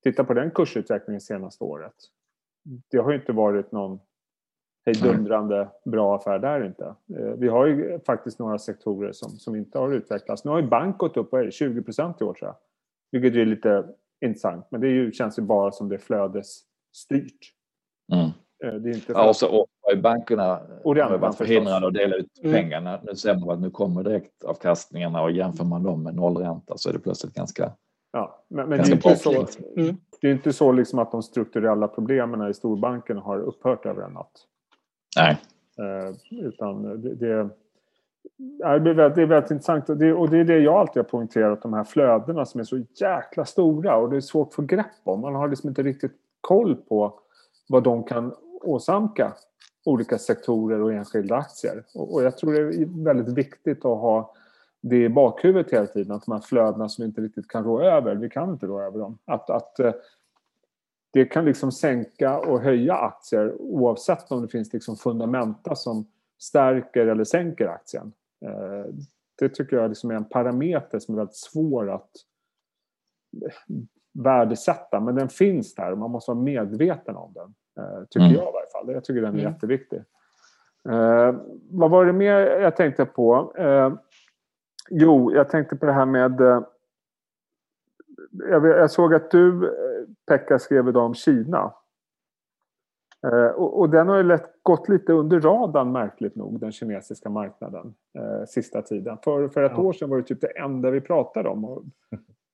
Titta 0.03 0.23
på 0.23 0.33
den 0.33 0.51
kursutvecklingen 0.51 1.21
senaste 1.21 1.63
året. 1.63 1.94
Det 2.91 2.97
har 2.97 3.11
ju 3.11 3.17
inte 3.17 3.33
varit 3.33 3.71
någon 3.71 3.99
hejdundrande 4.85 5.69
bra 5.85 6.15
affär 6.15 6.39
där 6.39 6.65
inte. 6.65 6.85
Eh, 7.19 7.31
vi 7.38 7.47
har 7.47 7.65
ju 7.65 7.99
faktiskt 7.99 8.39
några 8.39 8.57
sektorer 8.57 9.11
som, 9.11 9.29
som 9.29 9.55
inte 9.55 9.79
har 9.79 9.91
utvecklats. 9.91 10.45
Nu 10.45 10.51
har 10.51 10.61
ju 10.61 10.67
bank 10.67 10.97
gått 10.97 11.17
upp, 11.17 11.31
vad 11.31 11.41
är 11.41 11.45
det, 11.45 11.51
20 11.51 11.81
procent 11.81 12.21
i 12.21 12.23
år 12.23 12.33
tror 12.33 12.47
jag. 12.47 12.55
Vilket 13.11 13.41
är 13.41 13.45
lite 13.45 13.86
intressant. 14.25 14.65
Men 14.69 14.81
det 14.81 14.88
ju, 14.88 15.12
känns 15.12 15.39
ju 15.39 15.43
bara 15.43 15.72
som 15.72 15.89
det 15.89 15.98
flödesstyrt. 15.98 17.53
Mm. 18.13 18.25
Eh, 18.63 18.81
det 18.81 18.89
är 18.89 18.93
inte 18.93 19.05
för... 19.05 19.13
ja, 19.13 19.29
och 19.29 19.36
så 19.36 19.67
har 19.81 19.93
ju 19.95 20.01
bankerna 20.01 20.62
varit 20.83 21.36
förhindrade 21.36 21.88
att 21.88 21.93
dela 21.93 22.15
ut 22.15 22.39
mm. 22.43 22.53
pengarna. 22.53 23.00
Nu 23.03 23.15
ser 23.15 23.36
man 23.36 23.50
att 23.50 23.60
nu 23.60 23.69
kommer 23.69 24.03
direktavkastningarna 24.03 25.22
och 25.22 25.31
jämför 25.31 25.65
man 25.65 25.83
dem 25.83 26.03
med 26.03 26.15
nollränta 26.15 26.77
så 26.77 26.89
är 26.89 26.93
det 26.93 27.00
plötsligt 27.00 27.33
ganska 27.33 27.72
Ja, 28.11 28.43
men, 28.47 28.69
men 28.69 28.77
det, 28.77 28.83
är 28.83 28.91
inte 28.91 29.15
så, 29.15 29.47
mm. 29.75 29.95
det 30.21 30.27
är 30.27 30.31
inte 30.31 30.53
så 30.53 30.71
liksom 30.71 30.99
att 30.99 31.11
de 31.11 31.23
strukturella 31.23 31.87
problemen 31.87 32.49
i 32.49 32.53
storbanken 32.53 33.17
har 33.17 33.39
upphört 33.39 33.85
över 33.85 34.03
en 34.03 34.11
natt. 34.11 34.31
Nej. 35.17 35.37
Eh, 35.79 36.15
utan 36.45 37.01
det, 37.01 37.15
det, 37.15 37.27
är, 37.27 37.49
det, 38.79 38.89
är 38.89 38.93
väldigt, 38.93 39.15
det 39.15 39.21
är 39.21 39.25
väldigt 39.25 39.51
intressant 39.51 39.89
och 39.89 39.97
det, 39.97 40.13
och 40.13 40.29
det 40.29 40.37
är 40.37 40.43
det 40.43 40.59
jag 40.59 40.75
alltid 40.75 41.03
har 41.03 41.09
poängterat, 41.09 41.61
de 41.61 41.73
här 41.73 41.83
flödena 41.83 42.45
som 42.45 42.59
är 42.59 42.63
så 42.63 42.77
jäkla 43.01 43.45
stora 43.45 43.97
och 43.97 44.09
det 44.09 44.15
är 44.15 44.21
svårt 44.21 44.47
att 44.47 44.53
få 44.53 44.61
grepp 44.61 44.85
om. 45.03 45.21
Man 45.21 45.35
har 45.35 45.47
liksom 45.47 45.69
inte 45.69 45.83
riktigt 45.83 46.13
koll 46.41 46.75
på 46.75 47.19
vad 47.69 47.83
de 47.83 48.03
kan 48.03 48.33
åsamka 48.61 49.33
olika 49.85 50.17
sektorer 50.17 50.81
och 50.81 50.93
enskilda 50.93 51.35
aktier. 51.35 51.83
Och, 51.95 52.23
jag 52.23 52.37
tror 52.37 52.53
det 52.53 52.59
är 52.59 53.03
väldigt 53.03 53.37
viktigt 53.37 53.77
att 53.77 54.01
ha 54.01 54.33
det 54.89 55.03
i 55.03 55.10
bakhuvudet 55.10 55.74
hela 55.74 55.88
tiden, 55.88 56.12
att 56.12 56.25
de 56.25 56.32
här 56.32 56.41
flödena 56.41 56.89
som 56.89 57.03
vi 57.03 57.08
inte 57.08 57.22
riktigt 57.22 57.48
kan 57.48 57.63
rå 57.63 57.82
över, 57.82 58.15
vi 58.15 58.29
kan 58.29 58.50
inte 58.50 58.65
rå 58.65 58.82
över 58.82 59.00
dem. 59.00 59.17
Att, 59.25 59.50
att 59.50 59.79
eh, 59.79 59.94
det 61.12 61.25
kan 61.25 61.46
liksom 61.46 61.72
sänka 61.72 62.39
och 62.39 62.62
höja 62.62 62.96
aktier 62.96 63.56
oavsett 63.62 64.32
om 64.32 64.41
det 64.41 64.48
finns 64.48 64.74
liksom 64.74 64.96
fundamenta 64.96 65.75
som 65.75 66.08
stärker 66.39 67.08
eller 67.08 67.24
sänker 67.24 67.67
aktien. 67.67 68.13
Eh, 68.46 68.94
det 69.39 69.50
tycker 69.50 69.77
jag 69.77 69.89
liksom 69.89 70.12
är 70.12 70.15
en 70.15 70.29
parameter 70.29 71.00
som 71.00 71.15
är 71.15 71.17
väldigt 71.17 71.36
svår 71.36 71.91
att 71.91 72.10
värdesätta, 74.13 75.00
men 75.00 75.15
den 75.15 75.29
finns 75.29 75.75
där 75.75 75.91
och 75.91 75.98
man 75.98 76.12
måste 76.12 76.32
vara 76.32 76.44
medveten 76.44 77.15
om 77.15 77.34
den. 77.34 77.53
Eh, 77.79 78.03
tycker 78.10 78.25
mm. 78.25 78.34
jag 78.34 78.50
i 78.50 78.53
varje 78.53 78.72
fall. 78.74 78.94
Jag 78.94 79.03
tycker 79.03 79.22
den 79.22 79.36
är 79.36 79.39
mm. 79.39 79.53
jätteviktig. 79.53 80.03
Eh, 80.89 81.36
vad 81.70 81.91
var 81.91 82.06
det 82.06 82.13
mer 82.13 82.39
jag 82.39 82.75
tänkte 82.75 83.06
på? 83.06 83.53
Eh, 84.91 84.98
jo, 85.01 85.32
jag 85.34 85.50
tänkte 85.50 85.75
på 85.75 85.86
det 85.86 85.94
här 85.94 86.06
med... 86.06 86.41
Eh, 86.41 86.62
jag, 88.50 88.91
såg 88.91 89.13
att 89.13 89.32
du, 89.32 89.74
Pekka, 90.27 90.60
skrev 90.60 90.88
idag 90.88 91.06
om 91.06 91.13
Kina. 91.13 91.74
Eh, 93.25 93.50
och, 93.56 93.89
den 93.89 94.08
har 94.08 94.17
ju 94.17 94.24
lätt 94.24 94.51
gått 94.63 94.89
lite 94.89 95.13
under 95.13 95.39
radarn 95.39 95.91
märkligt 95.91 96.36
nog, 96.36 96.60
den 96.60 96.72
kinesiska 96.72 97.29
marknaden, 97.29 97.94
eh, 98.20 98.46
sista 98.48 98.82
tiden. 98.82 99.17
För, 99.24 99.48
för 99.48 99.63
ett 99.63 99.72
ja. 99.75 99.82
år 99.82 99.94
sedan 99.94 100.10
var 100.10 100.17
det 100.17 100.24
typ 100.24 100.41
det 100.41 100.60
enda 100.60 100.91
vi 100.91 101.01
pratade 101.01 101.50
om. 101.50 101.91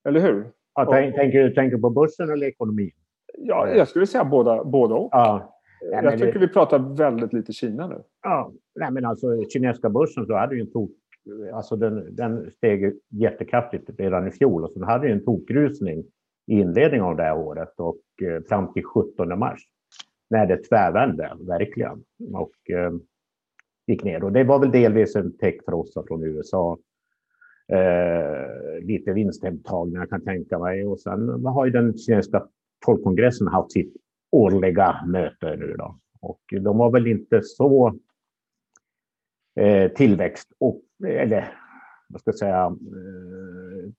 Eller 0.08 0.20
hur? 0.20 0.52
Ja, 0.75 0.88
tänk, 0.92 1.16
tänker 1.16 1.44
du 1.44 1.54
tänker 1.54 1.78
på 1.78 1.90
börsen 1.90 2.30
eller 2.30 2.48
ekonomin? 2.48 2.92
Ja, 3.38 3.68
jag 3.68 3.88
skulle 3.88 4.08
säga 4.08 4.25
båda, 4.25 4.63
båda 4.63 4.96
och. 4.96 5.10
Ja. 5.12 5.60
Jag 5.92 6.13
tycker 6.13 6.34
det... 6.34 6.40
vi 6.40 6.48
pratar 6.48 6.80
väldigt 6.98 7.34
lite 7.34 7.54
Kina 7.54 7.88
nu. 7.88 8.04
Ja, 8.24 8.52
nej, 8.75 8.92
men 8.92 9.06
alltså 9.06 9.28
kinesiska 9.54 9.90
börsen 9.90 10.25
så 10.25 10.36
hade 10.36 10.56
ju 10.56 10.62
en 10.62 10.72
tok, 10.72 10.92
alltså 11.53 11.75
den, 11.75 12.15
den 12.15 12.51
steg 12.51 13.00
jättekraftigt 13.10 13.89
redan 14.00 14.27
i 14.27 14.32
fjol 14.32 14.63
och 14.63 14.72
sen 14.72 14.84
hade 14.84 15.08
ju 15.08 15.13
en 15.13 15.25
tokrusning 15.25 16.00
i 16.48 16.60
inledningen 16.60 17.06
av 17.06 17.15
det 17.15 17.24
här 17.24 17.38
året 17.38 17.74
och 17.77 18.01
eh, 18.22 18.44
fram 18.44 18.74
till 18.74 18.84
17 18.84 19.39
mars 19.39 19.62
när 20.30 20.46
det 20.46 20.58
tvärvände 20.58 21.38
verkligen 21.39 22.03
och 22.34 22.70
eh, 22.70 22.94
gick 23.88 24.03
ner. 24.03 24.24
Och 24.24 24.32
det 24.32 24.44
var 24.44 24.60
väl 24.60 24.72
delvis 24.72 25.15
en 25.15 25.38
techfrossa 25.38 26.03
från 26.08 26.24
USA. 26.24 26.77
Eh, 27.68 28.82
lite 28.82 29.13
vinsthemtagningar 29.13 30.06
kan 30.06 30.20
jag 30.20 30.25
tänka 30.25 30.60
mig 30.60 30.86
och 30.86 31.00
sen 31.00 31.46
har 31.46 31.65
ju 31.65 31.72
den 31.72 31.98
kinesiska 31.98 32.48
folkkongressen 32.86 33.48
haft 33.48 33.72
sitt 33.72 33.94
årliga 34.32 35.06
möte 35.08 35.56
nu 35.56 35.75
då. 35.77 36.00
Och 36.22 36.42
de 36.62 36.77
var 36.77 36.92
väl 36.92 37.08
inte 37.08 37.42
så 37.44 38.00
eh, 39.60 39.92
tillväxt 39.92 40.53
och, 40.60 40.82
eller 41.03 41.57
vad 42.07 42.22
ska 42.22 42.29
jag 42.29 42.38
säga, 42.38 42.65
eh, 42.65 43.91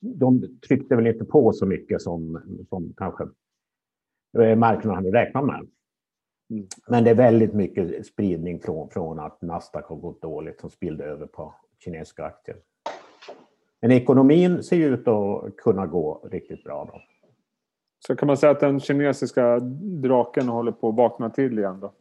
de 0.00 0.58
tryckte 0.68 0.96
väl 0.96 1.06
inte 1.06 1.24
på 1.24 1.52
så 1.52 1.66
mycket 1.66 2.02
som, 2.02 2.42
som 2.68 2.94
kanske 2.96 3.24
eh, 4.38 4.56
marknaden 4.56 4.94
hade 4.94 5.12
räknat 5.12 5.44
med. 5.44 5.66
Mm. 6.50 6.66
Men 6.88 7.04
det 7.04 7.10
är 7.10 7.14
väldigt 7.14 7.54
mycket 7.54 8.06
spridning 8.06 8.60
från, 8.60 8.90
från 8.90 9.18
att 9.18 9.42
Nasdaq 9.42 9.86
har 9.86 9.96
gått 9.96 10.22
dåligt 10.22 10.60
som 10.60 10.70
spillde 10.70 11.04
över 11.04 11.26
på 11.26 11.54
kinesiska 11.78 12.24
aktier. 12.24 12.56
Men 13.80 13.90
ekonomin 13.90 14.62
ser 14.62 14.76
ut 14.76 15.08
att 15.08 15.56
kunna 15.56 15.86
gå 15.86 16.28
riktigt 16.30 16.64
bra. 16.64 16.90
Då. 16.92 17.00
Så 18.06 18.16
kan 18.16 18.26
man 18.26 18.36
säga 18.36 18.52
att 18.52 18.60
den 18.60 18.80
kinesiska 18.80 19.58
draken 20.02 20.48
håller 20.48 20.72
på 20.72 20.88
att 20.88 20.96
vakna 20.96 21.30
till 21.30 21.58
igen 21.58 21.80
då? 21.80 21.92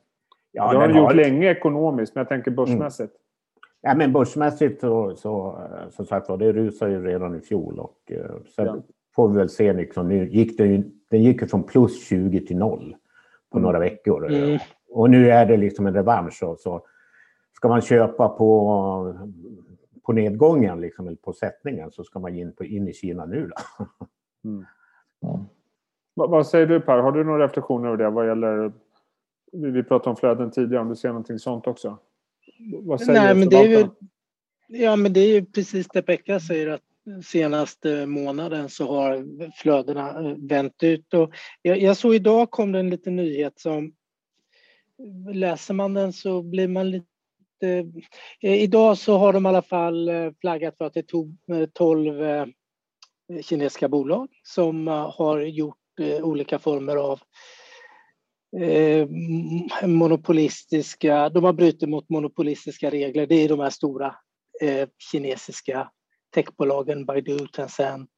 Ja, 0.52 0.72
det 0.72 0.78
har 0.78 0.88
den 0.88 0.98
gjort 0.98 1.08
har... 1.08 1.16
länge 1.16 1.52
ekonomiskt, 1.52 2.16
men 2.16 2.22
jag 2.22 2.30
tänker 2.30 2.52
börsmässigt. 2.52 3.14
Mm. 3.14 3.25
Ja, 3.88 3.96
men 3.96 4.14
börsmässigt 4.14 4.82
så, 4.82 5.16
så 5.16 5.60
som 5.90 6.06
sagt 6.06 6.28
det 6.28 6.54
rusade 6.54 6.92
ju 6.92 7.06
redan 7.06 7.36
i 7.36 7.42
fjol 7.42 7.80
och 7.80 8.12
eh, 8.12 8.36
sen 8.56 8.66
ja. 8.66 8.78
får 9.16 9.30
vi 9.30 9.38
väl 9.38 9.50
se 9.50 9.74
liksom, 9.74 10.08
nu 10.08 10.30
gick 10.30 10.58
det 10.58 10.66
ju, 10.66 10.84
den 11.10 11.24
gick 11.24 11.50
från 11.50 11.64
plus 11.64 12.08
20 12.08 12.46
till 12.46 12.58
noll 12.58 12.96
på 13.52 13.58
mm. 13.58 13.66
några 13.66 13.80
veckor. 13.80 14.34
Mm. 14.34 14.60
Och 14.90 15.10
nu 15.10 15.30
är 15.30 15.46
det 15.46 15.58
liksom 15.58 15.88
en 15.88 15.94
revansch. 15.94 16.34
Så, 16.34 16.56
så 16.56 16.82
ska 17.54 17.68
man 17.68 17.82
köpa 17.82 18.30
på, 18.30 19.30
på 20.04 20.14
nedgången, 20.14 20.82
liksom, 20.82 21.08
eller 21.08 21.18
på 21.18 21.34
sättningen, 21.34 21.92
så 21.92 22.04
ska 22.04 22.20
man 22.20 22.36
in, 22.36 22.54
på, 22.54 22.64
in 22.64 22.88
i 22.88 22.94
Kina 22.94 23.26
nu. 23.26 23.48
Då. 23.48 23.86
Mm. 24.46 24.66
Ja. 25.20 25.46
Vad 26.14 26.48
säger 26.48 26.68
du 26.68 26.80
Per, 26.80 26.98
har 26.98 27.12
du 27.12 27.24
några 27.24 27.44
reflektioner 27.44 27.88
över 27.88 27.98
det 27.98 28.10
vad 28.10 28.28
gäller, 28.28 28.72
vi 29.52 29.84
pratade 29.84 30.10
om 30.10 30.16
flöden 30.16 30.52
tidigare, 30.52 30.82
om 30.82 30.90
du 30.90 30.96
ser 30.96 31.10
någonting 31.10 31.40
sånt 31.40 31.68
också? 31.68 31.98
Vad 32.84 33.02
säger 33.02 33.22
Nej, 33.22 33.36
men 33.36 33.50
det 33.50 33.58
är 33.58 33.80
ju, 33.80 33.88
Ja, 34.68 34.96
men 34.96 35.14
det 35.14 35.20
är 35.20 35.28
ju 35.28 35.46
precis 35.46 35.88
det 35.88 36.02
Pekka 36.02 36.40
säger 36.40 36.68
att 36.68 36.82
senaste 37.26 38.06
månaden 38.06 38.70
så 38.70 38.88
har 38.88 39.26
flödena 39.52 40.10
eh, 40.10 40.36
vänt 40.38 40.84
ut. 40.84 41.14
Och 41.14 41.32
jag, 41.62 41.82
jag 41.82 41.98
såg 41.98 42.16
idag 42.16 42.52
kom 42.52 42.72
det 42.72 42.80
en 42.80 42.90
liten 42.90 43.16
nyhet 43.16 43.60
som 43.60 43.94
läser 45.34 45.74
man 45.74 45.94
den 45.94 46.14
så 46.14 46.42
blir 46.42 46.68
man 46.68 46.92
lite 46.92 47.06
eh, 48.42 48.64
Idag 48.64 48.98
så 48.98 49.18
har 49.18 49.34
de 49.34 49.46
i 49.46 49.50
alla 49.50 49.62
fall 49.62 50.10
eh, 50.10 50.32
flaggat 50.42 50.78
för 50.78 50.86
att 50.86 50.94
det 50.94 51.04
tog 51.04 51.38
12 51.74 52.22
kinesiska 53.42 53.90
bolag 53.90 54.30
som 54.44 54.88
har 54.88 55.40
gjort 55.40 55.78
olika 56.22 56.60
former 56.60 56.96
av 56.96 57.20
Eh, 58.62 59.08
monopolistiska, 59.88 61.30
de 61.30 61.44
har 61.44 61.54
brutit 61.54 61.90
mot 61.90 62.10
monopolistiska 62.10 62.92
regler. 62.92 63.28
Det 63.28 63.36
är 63.36 63.50
de 63.50 63.60
här 63.60 63.70
stora 63.70 64.16
eh, 64.62 64.90
kinesiska 65.12 65.92
techbolagen 66.34 67.06
Baidu, 67.06 67.48
Tencent, 67.48 68.10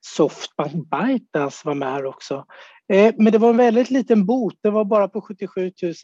Softbank, 0.00 0.72
ByteDance 0.72 1.62
var 1.64 1.74
med 1.74 1.92
här 1.92 2.04
också. 2.04 2.46
Eh, 2.92 3.14
men 3.18 3.32
det 3.32 3.38
var 3.38 3.50
en 3.50 3.56
väldigt 3.56 3.90
liten 3.90 4.26
bot, 4.26 4.58
det 4.62 4.70
var 4.70 4.84
bara 4.84 5.08
på 5.08 5.20
77 5.20 5.72
000 5.82 5.94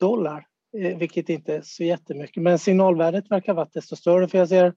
dollar, 0.00 0.46
eh, 0.78 0.98
vilket 0.98 1.28
inte 1.28 1.54
är 1.54 1.62
så 1.62 1.84
jättemycket. 1.84 2.42
Men 2.42 2.58
signalvärdet 2.58 3.30
verkar 3.30 3.54
vara 3.54 3.68
desto 3.72 3.96
större, 3.96 4.28
för 4.28 4.38
jag 4.38 4.48
ser 4.48 4.74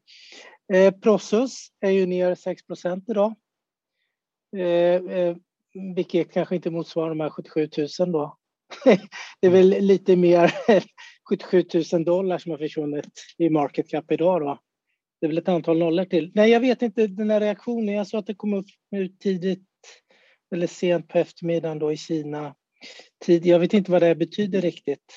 eh, 0.73 0.93
Prosus 0.93 1.67
är 1.79 1.89
ju 1.89 2.05
ner 2.05 2.35
6% 2.35 3.03
idag. 3.07 3.35
Eh, 4.57 5.35
vilket 5.95 6.33
kanske 6.33 6.55
inte 6.55 6.69
motsvarar 6.69 7.09
de 7.09 7.19
här 7.19 7.29
77 7.29 7.69
000 7.99 8.11
då. 8.11 8.37
Det 9.41 9.47
är 9.47 9.51
väl 9.51 9.69
lite 9.69 10.15
mer 10.15 10.53
77 11.29 11.65
000 11.93 12.05
dollar 12.05 12.37
som 12.37 12.51
har 12.51 12.57
försvunnit 12.57 13.05
i 13.37 13.49
market 13.49 13.89
cap 13.89 14.11
idag 14.11 14.41
då. 14.41 14.59
Det 15.19 15.25
är 15.25 15.27
väl 15.27 15.37
ett 15.37 15.47
antal 15.47 15.77
nollor 15.77 16.05
till. 16.05 16.31
Nej, 16.35 16.51
jag 16.51 16.59
vet 16.59 16.81
inte 16.81 17.07
den 17.07 17.29
här 17.29 17.39
reaktionen. 17.39 17.95
Jag 17.95 18.07
såg 18.07 18.19
att 18.19 18.27
det 18.27 18.35
kom 18.35 18.53
upp 18.53 18.65
nu 18.91 19.07
tidigt 19.07 19.67
eller 20.55 20.67
sent 20.67 21.07
på 21.07 21.17
eftermiddagen 21.17 21.79
då 21.79 21.91
i 21.91 21.97
Kina. 21.97 22.55
Tid, 23.25 23.45
jag 23.45 23.59
vet 23.59 23.73
inte 23.73 23.91
vad 23.91 24.01
det 24.01 24.15
betyder 24.15 24.61
riktigt. 24.61 25.13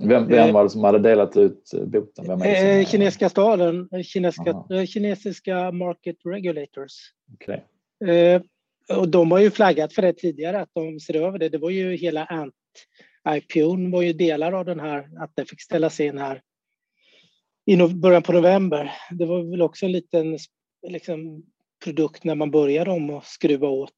Vem, 0.00 0.28
vem 0.28 0.52
var 0.52 0.62
det 0.62 0.70
som 0.70 0.84
hade 0.84 0.98
delat 0.98 1.36
ut 1.36 1.70
boten? 1.86 2.24
Vem 2.26 2.42
är 2.42 2.78
det 2.78 2.88
kinesiska 2.88 3.28
staden, 3.28 3.88
kinesiska, 4.04 4.86
kinesiska 4.86 5.72
market 5.72 6.16
regulators. 6.24 6.92
Okay. 7.34 7.60
Och 8.96 9.08
de 9.08 9.30
har 9.30 9.38
ju 9.38 9.50
flaggat 9.50 9.92
för 9.92 10.02
det 10.02 10.12
tidigare, 10.12 10.60
att 10.60 10.70
de 10.74 11.00
ser 11.00 11.16
över 11.16 11.38
det. 11.38 11.48
Det 11.48 11.58
var 11.58 11.70
ju 11.70 11.96
hela 11.96 12.24
Ant 12.24 12.54
IPO 13.28 13.90
var 13.90 14.02
ju 14.02 14.12
delar 14.12 14.52
av 14.52 14.64
den 14.64 14.80
här, 14.80 15.08
att 15.22 15.32
det 15.36 15.44
fick 15.44 15.60
ställas 15.60 16.00
in 16.00 16.18
här 16.18 16.42
i 17.66 17.76
början 17.76 18.22
på 18.22 18.32
november. 18.32 18.92
Det 19.10 19.26
var 19.26 19.50
väl 19.50 19.62
också 19.62 19.86
en 19.86 19.92
liten 19.92 20.38
liksom, 20.88 21.42
produkt 21.84 22.24
när 22.24 22.34
man 22.34 22.50
började 22.50 22.90
om 22.90 23.10
att 23.10 23.24
skruva 23.24 23.68
åt, 23.68 23.92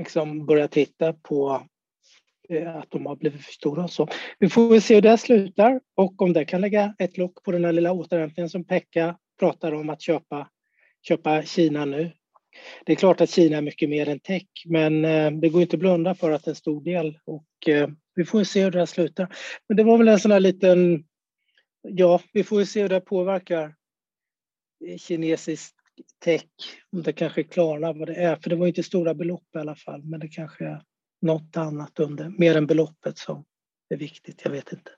liksom 0.00 0.46
börja 0.46 0.68
titta 0.68 1.12
på 1.12 1.66
eh, 2.48 2.76
att 2.76 2.90
de 2.90 3.06
har 3.06 3.16
blivit 3.16 3.44
för 3.44 3.52
stora. 3.52 3.84
och 3.84 3.90
Så 3.90 4.08
vi 4.38 4.48
får 4.48 4.70
väl 4.70 4.82
se 4.82 4.94
hur 4.94 5.02
det 5.02 5.18
slutar 5.18 5.80
och 5.94 6.22
om 6.22 6.32
det 6.32 6.44
kan 6.44 6.60
lägga 6.60 6.94
ett 6.98 7.18
lock 7.18 7.42
på 7.42 7.52
den 7.52 7.64
här 7.64 7.72
lilla 7.72 7.92
återhämtningen 7.92 8.50
som 8.50 8.64
Pekka 8.64 9.18
pratar 9.38 9.72
om 9.72 9.90
att 9.90 10.02
köpa, 10.02 10.48
köpa 11.08 11.42
Kina 11.42 11.84
nu. 11.84 12.12
Det 12.86 12.92
är 12.92 12.96
klart 12.96 13.20
att 13.20 13.30
Kina 13.30 13.56
är 13.56 13.62
mycket 13.62 13.88
mer 13.88 14.08
än 14.08 14.20
tech, 14.20 14.46
men 14.66 15.04
eh, 15.04 15.30
det 15.30 15.48
går 15.48 15.62
inte 15.62 15.76
att 15.76 15.80
blunda 15.80 16.14
för 16.14 16.30
att 16.30 16.44
det 16.44 16.48
är 16.48 16.52
en 16.52 16.56
stor 16.56 16.84
del 16.84 17.18
och 17.24 17.68
eh, 17.68 17.88
vi 18.14 18.24
får 18.24 18.44
se 18.44 18.64
hur 18.64 18.70
det 18.70 18.78
här 18.78 18.86
slutar. 18.86 19.36
Men 19.68 19.76
det 19.76 19.84
var 19.84 19.98
väl 19.98 20.08
en 20.08 20.18
sån 20.18 20.30
här 20.30 20.40
liten 20.40 21.04
ja, 21.82 22.20
vi 22.32 22.44
får 22.44 22.64
se 22.64 22.82
hur 22.82 22.88
det 22.88 23.00
påverkar 23.00 23.74
eh, 24.86 24.96
kinesisk 24.96 25.74
tech. 26.24 26.44
Om 26.92 27.02
det 27.02 27.12
kanske 27.12 27.42
klarnar 27.42 27.94
vad 27.94 28.08
det 28.08 28.14
är. 28.14 28.36
För 28.36 28.50
det 28.50 28.56
var 28.56 28.66
inte 28.66 28.82
stora 28.82 29.14
belopp 29.14 29.46
i 29.54 29.58
alla 29.58 29.74
fall. 29.74 30.02
Men 30.04 30.20
det 30.20 30.28
kanske 30.28 30.64
är 30.64 30.82
något 31.22 31.56
annat 31.56 32.00
under. 32.00 32.28
Mer 32.38 32.56
än 32.56 32.66
beloppet 32.66 33.18
som 33.18 33.44
är 33.88 33.96
viktigt. 33.96 34.40
Jag 34.44 34.50
vet 34.50 34.72
inte. 34.72 34.90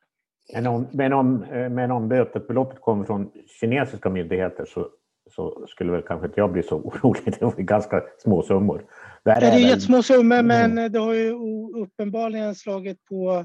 Men 0.52 0.66
om, 0.66 0.86
men 0.92 1.12
om, 1.12 1.38
men 1.70 1.90
om 1.90 2.08
bötesbeloppet 2.08 2.80
kommer 2.80 3.04
från 3.04 3.30
kinesiska 3.60 4.10
myndigheter 4.10 4.64
så, 4.64 4.88
så 5.30 5.66
skulle 5.68 5.92
väl 5.92 6.02
kanske 6.02 6.26
inte 6.26 6.40
jag 6.40 6.52
bli 6.52 6.62
så 6.62 6.76
orolig. 6.84 7.24
Det 7.24 7.42
var 7.42 7.52
ganska 7.52 8.02
små 8.18 8.42
summor. 8.42 8.84
Det, 9.24 9.30
är, 9.30 9.40
det 9.40 9.46
är 9.46 9.58
jättesmå 9.58 10.02
summor 10.02 10.42
men 10.42 10.72
mm. 10.72 10.92
det 10.92 10.98
har 10.98 11.14
ju 11.14 11.34
uppenbarligen 11.82 12.54
slagit 12.54 13.04
på 13.04 13.44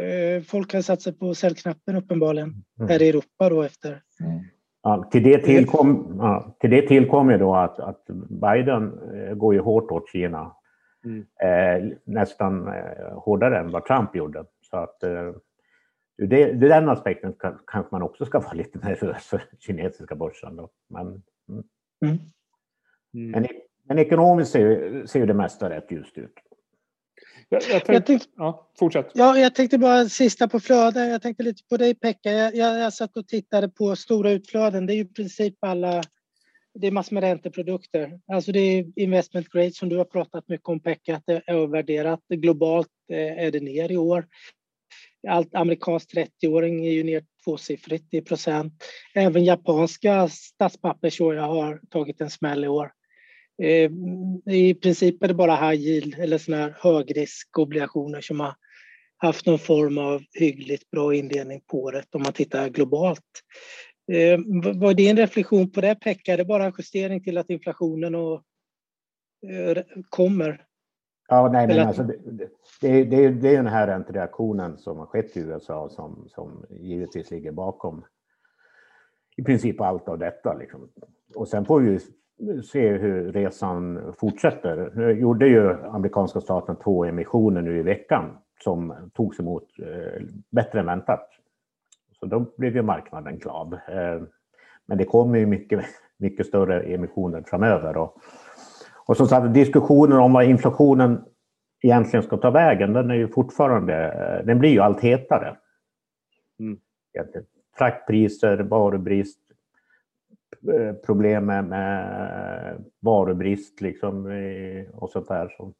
Eh, 0.00 0.42
folk 0.42 0.74
har 0.74 0.80
satt 0.80 1.02
sig 1.02 1.18
på 1.18 1.34
säljknappen 1.34 1.96
uppenbarligen 1.96 2.54
mm. 2.78 2.88
här 2.88 3.02
i 3.02 3.08
Europa 3.08 3.48
då 3.48 3.62
efter. 3.62 3.90
Mm. 4.20 4.40
Ja, 4.82 5.08
till, 5.12 5.22
det 5.22 5.38
tillkom, 5.38 6.16
ja, 6.18 6.56
till 6.60 6.70
det 6.70 6.82
tillkommer 6.82 7.38
då 7.38 7.54
att, 7.54 7.80
att 7.80 8.04
Biden 8.30 8.92
eh, 9.14 9.34
går 9.34 9.54
ju 9.54 9.60
hårt 9.60 9.90
åt 9.90 10.10
Kina. 10.10 10.56
Mm. 11.04 11.26
Eh, 11.42 11.96
nästan 12.04 12.68
eh, 12.68 13.14
hårdare 13.14 13.58
än 13.58 13.70
vad 13.70 13.84
Trump 13.84 14.16
gjorde. 14.16 14.44
Så 14.70 14.76
att 14.76 15.02
eh, 15.02 15.32
ur, 16.16 16.26
det, 16.26 16.50
ur 16.50 16.68
den 16.68 16.88
aspekten 16.88 17.32
kan, 17.32 17.58
kanske 17.66 17.94
man 17.94 18.02
också 18.02 18.24
ska 18.24 18.40
vara 18.40 18.52
lite 18.62 18.78
nervös 18.78 19.24
för 19.24 19.42
kinesiska 19.58 20.14
börsen. 20.14 20.56
Då. 20.56 20.70
Men, 20.88 21.06
mm. 21.06 21.22
Mm. 22.04 22.18
mm. 23.14 23.30
men, 23.30 23.48
men 23.88 23.98
ekonomiskt 23.98 24.52
ser, 24.52 25.06
ser 25.06 25.26
det 25.26 25.34
mesta 25.34 25.70
rätt 25.70 25.90
ljust 25.90 26.18
ut. 26.18 26.34
Jag, 27.48 27.62
jag 27.62 27.70
tänkte, 27.70 27.92
jag 27.92 28.06
tänkte, 28.06 28.28
ja, 28.36 28.70
fortsätt. 28.78 29.10
Ja, 29.14 29.38
jag 29.38 29.54
tänkte 29.54 29.78
bara 29.78 30.04
sista 30.04 30.48
på 30.48 30.60
flöden. 30.60 31.08
Jag 31.08 31.22
tänkte 31.22 31.42
lite 31.42 31.62
på 31.70 31.76
dig 31.76 31.94
Pekka. 31.94 32.30
Jag, 32.30 32.54
jag, 32.54 32.78
jag 32.78 32.92
satt 32.92 33.16
och 33.16 33.28
tittade 33.28 33.68
på 33.68 33.96
stora 33.96 34.30
utflöden. 34.30 34.86
Det 34.86 34.92
är 34.92 34.94
ju 34.94 35.02
i 35.02 35.04
princip 35.04 35.54
alla 35.60 36.02
det 36.74 36.86
är 36.86 36.90
massor 36.90 37.14
med 37.14 37.22
ränteprodukter. 37.22 38.20
Alltså 38.26 38.52
det 38.52 38.58
är 38.58 38.92
investment 38.96 39.48
grade 39.48 39.72
som 39.72 39.88
du 39.88 39.96
har 39.96 40.04
pratat 40.04 40.48
mycket 40.48 40.68
om 40.68 40.80
Pekka, 40.80 41.16
att 41.16 41.22
det 41.26 41.32
är 41.32 41.54
övervärderat. 41.54 42.20
Globalt 42.28 42.88
eh, 43.08 43.44
är 43.44 43.50
det 43.50 43.60
ner 43.60 43.92
i 43.92 43.96
år. 43.96 44.26
Allt 45.28 45.54
amerikanskt 45.54 46.14
30-åring 46.14 46.86
är 46.86 46.90
ju 46.90 47.02
ner 47.02 47.24
tvåsiffrigt 47.44 48.14
i 48.14 48.20
procent. 48.20 48.72
Även 49.14 49.44
japanska 49.44 50.28
statspapper 50.28 51.10
tror 51.10 51.34
jag 51.34 51.42
har 51.42 51.80
tagit 51.90 52.20
en 52.20 52.30
smäll 52.30 52.64
i 52.64 52.68
år. 52.68 52.92
Eh, 53.62 53.90
I 54.54 54.74
princip 54.74 55.22
är 55.22 55.28
det 55.28 55.34
bara 55.34 55.70
high 55.70 55.82
yield 55.82 56.14
eller 56.18 56.38
såna 56.38 56.56
här 56.56 56.76
högriskobligationer 56.80 58.20
som 58.20 58.40
har 58.40 58.54
haft 59.16 59.46
någon 59.46 59.58
form 59.58 59.98
av 59.98 60.22
hyggligt 60.32 60.90
bra 60.90 61.14
indelning 61.14 61.60
på 61.66 61.82
året 61.82 62.14
om 62.14 62.22
man 62.22 62.32
tittar 62.32 62.68
globalt. 62.68 63.42
Eh, 64.12 64.38
vad 64.74 64.90
är 64.90 64.94
din 64.94 65.16
reflektion 65.16 65.70
på 65.70 65.80
det 65.80 65.94
Pekka? 65.94 66.32
Är 66.32 66.36
det 66.36 66.44
bara 66.44 66.64
en 66.66 66.72
justering 66.78 67.24
till 67.24 67.38
att 67.38 67.50
inflationen 67.50 68.14
och, 68.14 68.42
eh, 69.50 69.82
kommer? 70.08 70.64
Ja, 71.32 71.48
nej, 71.52 71.66
men 71.66 71.86
alltså, 71.86 72.02
det, 72.02 72.16
det, 72.80 73.04
det, 73.04 73.28
det 73.28 73.48
är 73.48 73.56
den 73.56 73.66
här 73.66 73.86
räntereaktionen 73.86 74.78
som 74.78 74.98
har 74.98 75.06
skett 75.06 75.36
i 75.36 75.40
USA 75.40 75.88
som, 75.88 76.24
som 76.28 76.64
givetvis 76.70 77.30
ligger 77.30 77.52
bakom 77.52 78.04
i 79.36 79.42
princip 79.42 79.80
allt 79.80 80.08
av 80.08 80.18
detta. 80.18 80.54
Liksom. 80.54 80.88
Och 81.34 81.48
sen 81.48 81.64
får 81.64 81.80
vi 81.80 81.98
se 82.62 82.88
hur 82.88 83.32
resan 83.32 84.12
fortsätter. 84.18 84.92
Nu 84.94 85.12
gjorde 85.12 85.46
ju 85.48 85.84
amerikanska 85.84 86.40
staten 86.40 86.76
två 86.76 87.04
emissioner 87.04 87.62
nu 87.62 87.78
i 87.78 87.82
veckan 87.82 88.38
som 88.64 88.94
togs 89.14 89.40
emot 89.40 89.68
eh, 89.78 90.22
bättre 90.50 90.80
än 90.80 90.86
väntat. 90.86 91.28
Så 92.20 92.26
då 92.26 92.46
blev 92.56 92.76
ju 92.76 92.82
marknaden 92.82 93.38
glad. 93.38 93.72
Eh, 93.72 94.22
men 94.86 94.98
det 94.98 95.04
kommer 95.04 95.38
ju 95.38 95.46
mycket, 95.46 95.84
mycket 96.16 96.46
större 96.46 96.82
emissioner 96.82 97.42
framöver. 97.46 97.96
Och, 97.96 98.16
och 99.06 99.16
som 99.16 99.26
sagt, 99.26 99.54
diskussionen 99.54 100.18
om 100.18 100.32
vad 100.32 100.44
inflationen 100.44 101.24
egentligen 101.82 102.22
ska 102.22 102.36
ta 102.36 102.50
vägen, 102.50 102.92
den 102.92 103.10
är 103.10 103.14
ju 103.14 103.28
fortfarande, 103.28 104.12
eh, 104.12 104.46
den 104.46 104.58
blir 104.58 104.70
ju 104.70 104.80
allt 104.80 105.00
hetare. 105.00 105.56
Mm. 106.60 106.78
Fraktpriser, 107.78 108.58
varubrist, 108.58 109.38
eh, 110.72 110.94
problem 110.94 111.46
med, 111.46 112.84
varubrist 113.00 113.80
liksom 113.80 114.26
och 114.92 115.10
sånt 115.10 115.28
där. 115.28 115.48
Så 115.56 115.72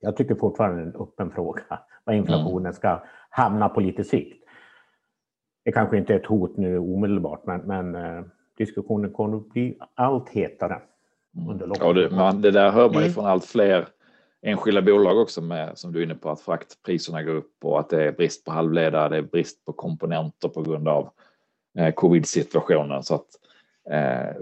jag 0.00 0.16
tycker 0.16 0.34
fortfarande 0.34 0.76
det 0.76 0.82
är 0.82 0.86
en 0.86 1.02
öppen 1.02 1.30
fråga 1.30 1.62
vad 2.04 2.16
inflationen 2.16 2.72
ska 2.72 3.02
hamna 3.30 3.68
på 3.68 3.80
lite 3.80 4.04
sikt. 4.04 4.44
Det 5.64 5.72
kanske 5.72 5.98
inte 5.98 6.14
är 6.14 6.18
ett 6.18 6.26
hot 6.26 6.56
nu 6.56 6.78
omedelbart, 6.78 7.46
men, 7.46 7.60
men 7.60 7.94
eh, 7.94 8.24
diskussionen 8.56 9.12
kommer 9.12 9.36
att 9.36 9.48
bli 9.48 9.78
allt 9.94 10.28
hetare. 10.28 10.82
Under 11.36 11.70
ja, 11.80 11.92
det, 11.92 12.10
man, 12.10 12.42
det 12.42 12.50
där 12.50 12.70
hör 12.70 12.88
man 12.88 13.02
ju 13.02 13.06
mm. 13.06 13.14
från 13.14 13.26
allt 13.26 13.44
fler 13.44 13.88
enskilda 14.42 14.82
bolag 14.82 15.18
också 15.18 15.40
med, 15.42 15.78
som 15.78 15.92
du 15.92 15.98
är 15.98 16.04
inne 16.04 16.14
på, 16.14 16.30
att 16.30 16.40
fraktpriserna 16.40 17.22
går 17.22 17.34
upp 17.34 17.64
och 17.64 17.80
att 17.80 17.90
det 17.90 18.04
är 18.04 18.12
brist 18.12 18.44
på 18.44 18.52
halvledare, 18.52 19.08
det 19.08 19.16
är 19.16 19.22
brist 19.22 19.64
på 19.64 19.72
komponenter 19.72 20.48
på 20.48 20.62
grund 20.62 20.88
av 20.88 21.10
eh, 21.78 21.94
covid-situationen. 21.94 23.02
Så 23.02 23.14
att 23.14 23.26
eh, 23.90 24.36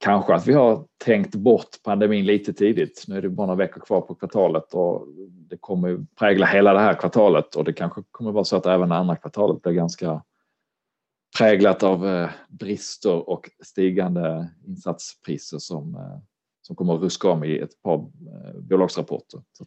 kanske 0.00 0.34
att 0.34 0.46
vi 0.46 0.52
har 0.52 0.84
tänkt 1.04 1.34
bort 1.34 1.82
pandemin 1.84 2.26
lite 2.26 2.52
tidigt. 2.52 3.04
Nu 3.08 3.16
är 3.16 3.22
det 3.22 3.28
bara 3.28 3.46
några 3.46 3.58
veckor 3.58 3.80
kvar 3.80 4.00
på 4.00 4.14
kvartalet 4.14 4.74
och 4.74 5.06
det 5.28 5.56
kommer 5.56 5.88
ju 5.88 6.06
prägla 6.18 6.46
hela 6.46 6.72
det 6.72 6.80
här 6.80 6.94
kvartalet 6.94 7.54
och 7.54 7.64
det 7.64 7.72
kanske 7.72 8.02
kommer 8.10 8.32
vara 8.32 8.44
så 8.44 8.56
att 8.56 8.66
även 8.66 8.92
andra 8.92 9.16
kvartalet 9.16 9.62
blir 9.62 9.72
ganska 9.72 10.22
präglat 11.38 11.82
av 11.82 12.08
eh, 12.08 12.30
brister 12.48 13.28
och 13.28 13.50
stigande 13.62 14.48
insatspriser 14.66 15.58
som, 15.58 15.94
eh, 15.94 16.18
som 16.66 16.76
kommer 16.76 16.94
att 16.94 17.00
ruska 17.00 17.28
om 17.28 17.44
i 17.44 17.58
ett 17.58 17.82
par 17.82 17.94
eh, 17.94 18.60
bolagsrapporter. 18.60 19.40
Så 19.52 19.64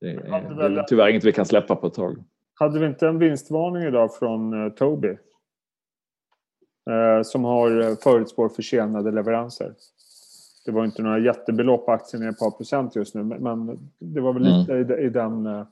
det 0.00 0.10
är, 0.10 0.78
är 0.78 0.82
tyvärr 0.82 1.08
inget 1.08 1.24
vi 1.24 1.32
kan 1.32 1.46
släppa 1.46 1.76
på 1.76 1.86
ett 1.86 1.94
tag. 1.94 2.24
Hade 2.54 2.78
vi 2.78 2.86
inte 2.86 3.08
en 3.08 3.18
vinstvarning 3.18 3.82
idag 3.82 4.14
från 4.14 4.70
Tobii? 4.74 5.18
Som 7.24 7.44
har 7.44 7.96
förutspår 8.02 8.48
försenade 8.48 9.10
leveranser. 9.10 9.74
Det 10.64 10.72
var 10.72 10.84
inte 10.84 11.02
några 11.02 11.18
jättebelopp, 11.18 11.88
aktien 11.88 12.22
är 12.22 12.28
ett 12.28 12.38
par 12.38 12.50
procent 12.50 12.96
just 12.96 13.14
nu, 13.14 13.22
men 13.22 13.90
det 13.98 14.20
var 14.20 14.32
väl 14.32 14.42
lite 14.42 14.72
mm. 14.72 14.90
i, 14.90 15.06
i 15.06 15.08
den... 15.08 15.64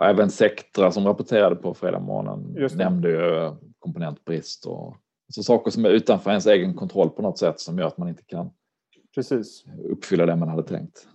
även 0.00 0.30
Sectra 0.30 0.90
som 0.90 1.06
rapporterade 1.06 1.56
på 1.56 1.74
fredag 1.74 2.00
morgonen 2.00 2.68
nämnde 2.76 3.10
ju 3.10 3.52
komponentbrist 3.78 4.66
och 4.66 4.96
alltså 5.28 5.42
saker 5.42 5.70
som 5.70 5.84
är 5.84 5.90
utanför 5.90 6.30
ens 6.30 6.46
egen 6.46 6.74
kontroll 6.74 7.10
på 7.10 7.22
något 7.22 7.38
sätt 7.38 7.60
som 7.60 7.78
gör 7.78 7.86
att 7.86 7.98
man 7.98 8.08
inte 8.08 8.24
kan 8.24 8.50
Precis. 9.14 9.64
uppfylla 9.90 10.26
det 10.26 10.36
man 10.36 10.48
hade 10.48 10.62
tänkt. 10.62 11.08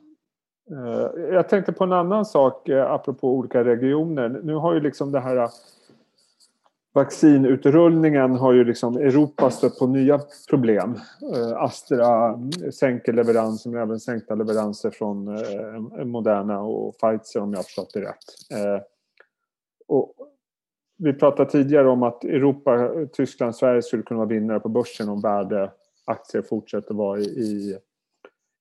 Eh, 0.71 1.23
jag 1.33 1.49
tänkte 1.49 1.73
på 1.73 1.83
en 1.83 1.93
annan 1.93 2.25
sak 2.25 2.69
eh, 2.69 2.91
apropå 2.91 3.33
olika 3.33 3.63
regioner. 3.63 4.41
Nu 4.43 4.53
har 4.53 4.73
ju 4.73 4.79
liksom 4.79 5.11
det 5.11 5.19
här 5.19 5.37
eh, 5.37 5.49
vaccinutrullningen 6.93 8.31
har 8.31 8.53
ju 8.53 8.63
liksom 8.63 8.97
Europa 8.97 9.51
stött 9.51 9.79
på 9.79 9.87
nya 9.87 10.19
problem. 10.49 10.95
Astra 11.55 12.39
sänker 12.73 13.13
leveranser 13.13 13.69
men 13.69 13.81
även 13.81 13.99
sänkta 13.99 14.35
leveranser 14.35 14.89
från 14.89 15.37
Moderna 16.11 16.61
och 16.61 16.95
Pfizer 16.97 17.41
om 17.41 17.51
jag 17.51 17.57
har 17.57 17.63
förstått 17.63 17.93
det 17.93 18.01
rätt. 18.01 18.25
Och 19.87 20.13
vi 20.97 21.13
pratade 21.13 21.51
tidigare 21.51 21.89
om 21.89 22.03
att 22.03 22.23
Europa, 22.23 22.91
Tyskland, 23.13 23.55
Sverige 23.55 23.81
skulle 23.81 24.03
kunna 24.03 24.17
vara 24.17 24.29
vinnare 24.29 24.59
på 24.59 24.69
börsen 24.69 25.09
om 25.09 25.21
värdeaktier 25.21 26.41
fortsätter 26.41 26.93
vara 26.93 27.19
i, 27.19 27.77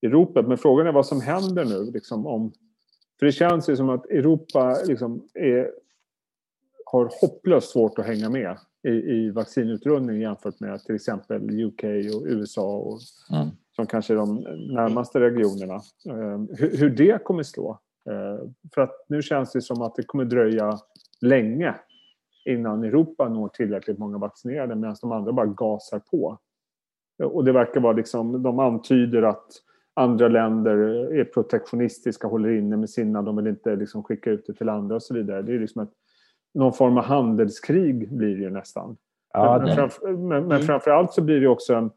i 0.01 0.07
Europa. 0.07 0.43
Men 0.43 0.59
frågan 0.59 0.87
är 0.87 0.93
vad 0.93 1.07
som 1.07 1.21
händer 1.21 1.65
nu. 1.65 1.91
Liksom, 1.91 2.27
om, 2.27 2.53
för 3.19 3.27
det 3.27 3.33
känns 3.33 3.69
ju 3.69 3.77
som 3.77 3.91
att 3.91 4.07
Europa 4.07 4.77
liksom 4.87 5.29
är, 5.35 5.71
har 6.85 7.11
hopplöst 7.21 7.71
svårt 7.71 7.99
att 7.99 8.07
hänga 8.07 8.31
med 8.31 8.57
i, 8.83 8.91
i 8.91 9.31
vaccinutrullning 9.31 10.21
jämfört 10.21 10.61
med 10.61 10.85
till 10.85 10.95
exempel 10.95 11.61
UK 11.61 11.85
och 12.15 12.23
USA 12.27 12.77
och, 12.77 13.01
mm. 13.31 13.49
som 13.77 13.87
kanske 13.87 14.15
är 14.15 14.17
de 14.17 14.35
närmaste 14.75 15.21
regionerna. 15.21 15.75
Eh, 16.09 16.41
hur, 16.59 16.77
hur 16.77 16.91
det 16.91 17.25
kommer 17.25 17.43
slå. 17.43 17.79
Eh, 18.11 18.49
för 18.75 18.81
att 18.81 19.05
nu 19.09 19.23
känns 19.23 19.53
det 19.53 19.63
som 19.63 19.83
att 19.83 19.95
det 19.95 20.03
kommer 20.03 20.25
dröja 20.25 20.79
länge 21.21 21.75
innan 22.45 22.85
Europa 22.85 23.29
når 23.29 23.49
tillräckligt 23.49 23.99
många 23.99 24.19
vaccinerade 24.19 24.75
medan 24.75 24.97
de 25.01 25.13
andra 25.13 25.33
bara 25.33 25.47
gasar 25.47 25.99
på. 25.99 26.39
Och 27.23 27.45
det 27.45 27.53
verkar 27.53 27.81
vara 27.81 27.93
liksom, 27.93 28.43
de 28.43 28.59
antyder 28.59 29.23
att 29.23 29.47
andra 29.99 30.29
länder 30.29 30.77
är 31.15 31.25
protektionistiska, 31.25 32.29
håller 32.29 32.51
inne 32.51 32.77
med 32.77 32.91
sina, 32.91 33.23
de 33.23 33.37
vill 33.37 33.47
inte 33.47 33.77
liksom 33.77 34.03
skicka 34.03 34.31
ut 34.31 34.45
det 34.47 34.55
till 34.55 34.69
andra 34.69 34.97
och 34.97 35.03
så 35.03 35.15
vidare. 35.15 35.43
Det 35.43 35.55
är 35.55 35.59
liksom 35.59 35.83
ett, 35.83 35.91
någon 36.55 36.73
form 36.73 36.99
av 36.99 37.05
handelskrig 37.05 38.13
blir 38.13 38.37
det 38.37 38.43
ju 38.43 38.51
nästan. 38.51 38.97
Ja, 39.33 39.63
men, 39.65 39.77
framför, 39.77 40.13
men, 40.13 40.49
men 40.49 40.61
framförallt 40.61 41.13
så 41.13 41.23
blir 41.23 41.41
det 41.41 41.49
också 41.49 41.75
en 41.75 41.91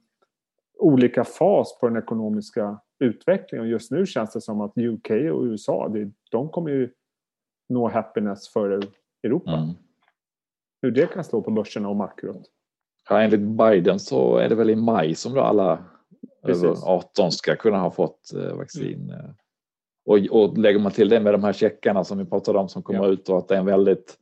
olika 0.79 1.23
fas 1.23 1.79
på 1.79 1.87
den 1.87 1.97
ekonomiska 1.97 2.79
utvecklingen. 2.99 3.65
Och 3.65 3.71
just 3.71 3.91
nu 3.91 4.05
känns 4.05 4.33
det 4.33 4.41
som 4.41 4.61
att 4.61 4.77
UK 4.77 5.09
och 5.09 5.43
USA, 5.43 5.89
det, 5.93 6.11
de 6.31 6.49
kommer 6.49 6.71
ju 6.71 6.91
nå 7.69 7.89
happiness 7.89 8.49
före 8.49 8.81
Europa. 9.23 9.51
Mm 9.51 9.69
hur 10.81 10.91
det 10.91 11.13
kan 11.13 11.23
slå 11.23 11.41
på 11.41 11.51
börserna 11.51 11.89
och 11.89 11.95
makrot. 11.95 12.41
Ja, 13.09 13.21
enligt 13.21 13.41
Biden 13.41 13.99
så 13.99 14.37
är 14.37 14.49
det 14.49 14.55
väl 14.55 14.69
i 14.69 14.75
maj 14.75 15.15
som 15.15 15.33
då 15.33 15.41
alla. 15.41 15.83
Över 16.43 16.75
18 16.83 17.31
ska 17.31 17.55
kunna 17.55 17.79
ha 17.79 17.91
fått 17.91 18.33
eh, 18.33 18.55
vaccin. 18.55 19.09
Mm. 19.09 19.33
Och, 20.05 20.17
och 20.17 20.57
lägger 20.57 20.79
man 20.79 20.91
till 20.91 21.09
det 21.09 21.19
med 21.19 21.33
de 21.33 21.43
här 21.43 21.53
checkarna 21.53 22.03
som 22.03 22.17
vi 22.17 22.25
pratade 22.25 22.59
om 22.59 22.69
som 22.69 22.83
kommer 22.83 23.03
ja. 23.03 23.07
ut 23.07 23.29
och 23.29 23.37
att 23.37 23.47
det 23.47 23.55
är 23.55 23.59
en 23.59 23.65
väldigt 23.65 24.17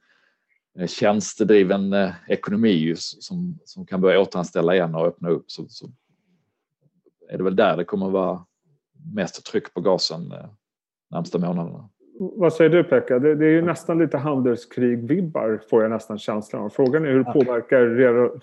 eh, 0.80 0.88
tjänstedriven 0.88 1.96
ekonomi 2.28 2.94
som, 2.98 3.60
som 3.66 3.86
kan 3.86 4.02
börja 4.02 4.22
återanställa 4.22 4.76
igen 4.76 4.96
och 4.96 5.06
öppna 5.06 5.30
upp 5.30 5.52
så, 5.52 5.66
så 5.70 5.90
är 7.30 7.38
det 7.38 7.44
väl 7.44 7.56
där 7.56 7.78
det 7.78 7.84
kommer 7.84 8.10
vara 8.10 8.46
mest 9.14 9.46
tryck 9.46 9.74
på 9.74 9.82
gasen 9.82 10.34
närmsta 11.10 11.38
månaderna. 11.38 11.90
Vad 12.22 12.54
säger 12.54 12.70
du 12.70 12.84
Pekka? 12.84 13.20
Det, 13.20 13.36
det 13.36 13.46
är 13.46 13.52
ju 13.52 13.62
nästan 13.62 14.00
lite 14.00 14.18
handelskrig-vibbar 14.18 15.62
får 15.70 15.82
jag 15.82 15.92
nästan 15.92 16.18
känslan 16.18 16.62
av. 16.62 16.70
Frågan 16.70 17.06
är 17.06 17.10
hur 17.10 17.24
det 17.24 17.34
påverkar 17.34 17.86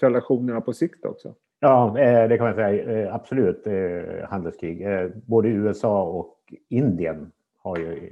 relationerna 0.01 0.61
på 0.61 0.73
sikt 0.73 1.05
också? 1.05 1.35
Ja, 1.61 1.99
eh, 1.99 2.29
det 2.29 2.37
kan 2.37 2.47
man 2.47 2.55
säga. 2.55 3.01
Eh, 3.01 3.15
absolut 3.15 3.67
eh, 3.67 4.29
handelskrig. 4.29 4.87
Både 5.27 5.49
USA 5.49 6.03
och 6.03 6.37
Indien 6.69 7.33
har 7.63 7.77
ju 7.77 8.11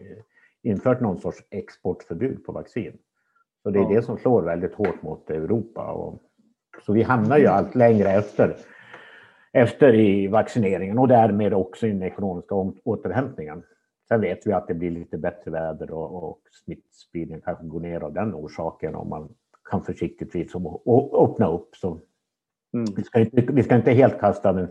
infört 0.62 1.00
någon 1.00 1.18
sorts 1.18 1.38
exportförbud 1.50 2.44
på 2.44 2.52
vaccin. 2.52 2.92
Så 3.62 3.70
det 3.70 3.78
är 3.78 3.82
ja. 3.82 3.88
det 3.88 4.02
som 4.02 4.18
slår 4.18 4.42
väldigt 4.42 4.74
hårt 4.74 5.02
mot 5.02 5.30
Europa. 5.30 5.92
Och, 5.92 6.18
så 6.86 6.92
vi 6.92 7.02
hamnar 7.02 7.38
ju 7.38 7.46
allt 7.46 7.74
längre 7.74 8.10
efter, 8.10 8.56
efter 9.52 9.94
i 9.94 10.26
vaccineringen 10.26 10.98
och 10.98 11.08
därmed 11.08 11.54
också 11.54 11.86
i 11.86 11.90
den 11.90 12.02
ekonomiska 12.02 12.54
återhämtningen. 12.84 13.62
Sen 14.08 14.20
vet 14.20 14.46
vi 14.46 14.52
att 14.52 14.68
det 14.68 14.74
blir 14.74 14.90
lite 14.90 15.18
bättre 15.18 15.50
väder 15.50 15.90
och, 15.90 16.30
och 16.30 16.40
smittspridningen 16.64 17.42
kanske 17.44 17.64
går 17.64 17.80
ner 17.80 18.00
av 18.00 18.12
den 18.12 18.34
orsaken 18.34 18.94
om 18.94 19.08
man 19.08 19.28
kan 19.70 19.84
försiktigtvis 19.84 20.52
öppna 21.18 21.50
upp. 21.50 21.76
Så 21.76 22.00
mm. 22.74 22.86
vi, 22.96 23.04
ska 23.04 23.20
inte, 23.20 23.52
vi 23.52 23.62
ska 23.62 23.76
inte 23.76 23.92
helt 23.92 24.20
kasta 24.20 24.52
den 24.52 24.68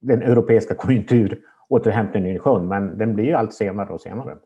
den 0.00 0.22
europeiska 0.22 0.74
konjunkturåterhämtningen 0.74 2.36
i 2.36 2.38
sjön, 2.38 2.68
men 2.68 2.98
den 2.98 3.14
blir 3.14 3.24
ju 3.24 3.32
allt 3.32 3.54
senare 3.54 3.92
och 3.92 4.00
senare. 4.00 4.36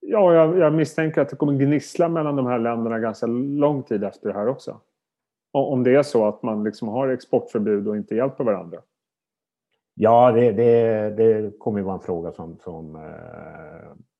Ja, 0.00 0.34
jag, 0.34 0.58
jag, 0.58 0.74
misstänker 0.74 1.20
att 1.20 1.28
det 1.28 1.36
kommer 1.36 1.52
gnissla 1.52 2.08
mellan 2.08 2.36
de 2.36 2.46
här 2.46 2.58
länderna 2.58 2.98
ganska 2.98 3.26
lång 3.26 3.82
tid 3.82 4.04
efter 4.04 4.28
det 4.28 4.34
här 4.34 4.48
också. 4.48 4.80
Om 5.52 5.82
det 5.82 5.94
är 5.94 6.02
så 6.02 6.28
att 6.28 6.42
man 6.42 6.64
liksom 6.64 6.88
har 6.88 7.08
exportförbud 7.08 7.88
och 7.88 7.96
inte 7.96 8.14
hjälper 8.14 8.44
varandra. 8.44 8.78
Ja, 9.94 10.32
det, 10.32 10.52
det, 10.52 11.10
det 11.10 11.58
kommer 11.58 11.80
att 11.80 11.86
vara 11.86 11.96
en 11.96 12.02
fråga 12.02 12.32
som, 12.32 12.58
som 12.58 12.96
uh, 12.96 13.02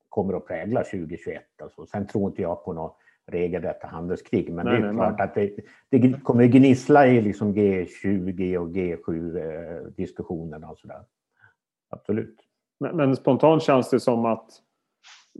kommer 0.09 0.35
att 0.35 0.47
prägla 0.47 0.85
2021. 0.85 1.43
Alltså. 1.63 1.87
Sen 1.87 2.07
tror 2.07 2.31
inte 2.31 2.43
jag 2.43 2.65
på 2.65 2.73
något 2.73 2.97
regelrätta 3.27 3.87
handelskrig, 3.87 4.53
men 4.53 4.67
nej, 4.67 4.81
det 4.81 4.87
är 4.87 4.93
nej, 4.93 4.97
klart 4.97 5.19
nej. 5.19 5.29
att 5.29 5.35
det, 5.35 5.57
det 5.99 6.23
kommer 6.23 6.45
gnissla 6.45 7.07
i 7.07 7.21
liksom 7.21 7.55
G20 7.55 8.57
och 8.57 8.69
G7-diskussionerna 8.69 10.71
och 10.71 10.79
sådär. 10.79 11.01
Absolut. 11.91 12.37
Men, 12.81 12.97
men 12.97 13.17
spontant 13.17 13.63
känns 13.63 13.91
det 13.91 14.01
som 14.01 14.25
att 14.25 14.51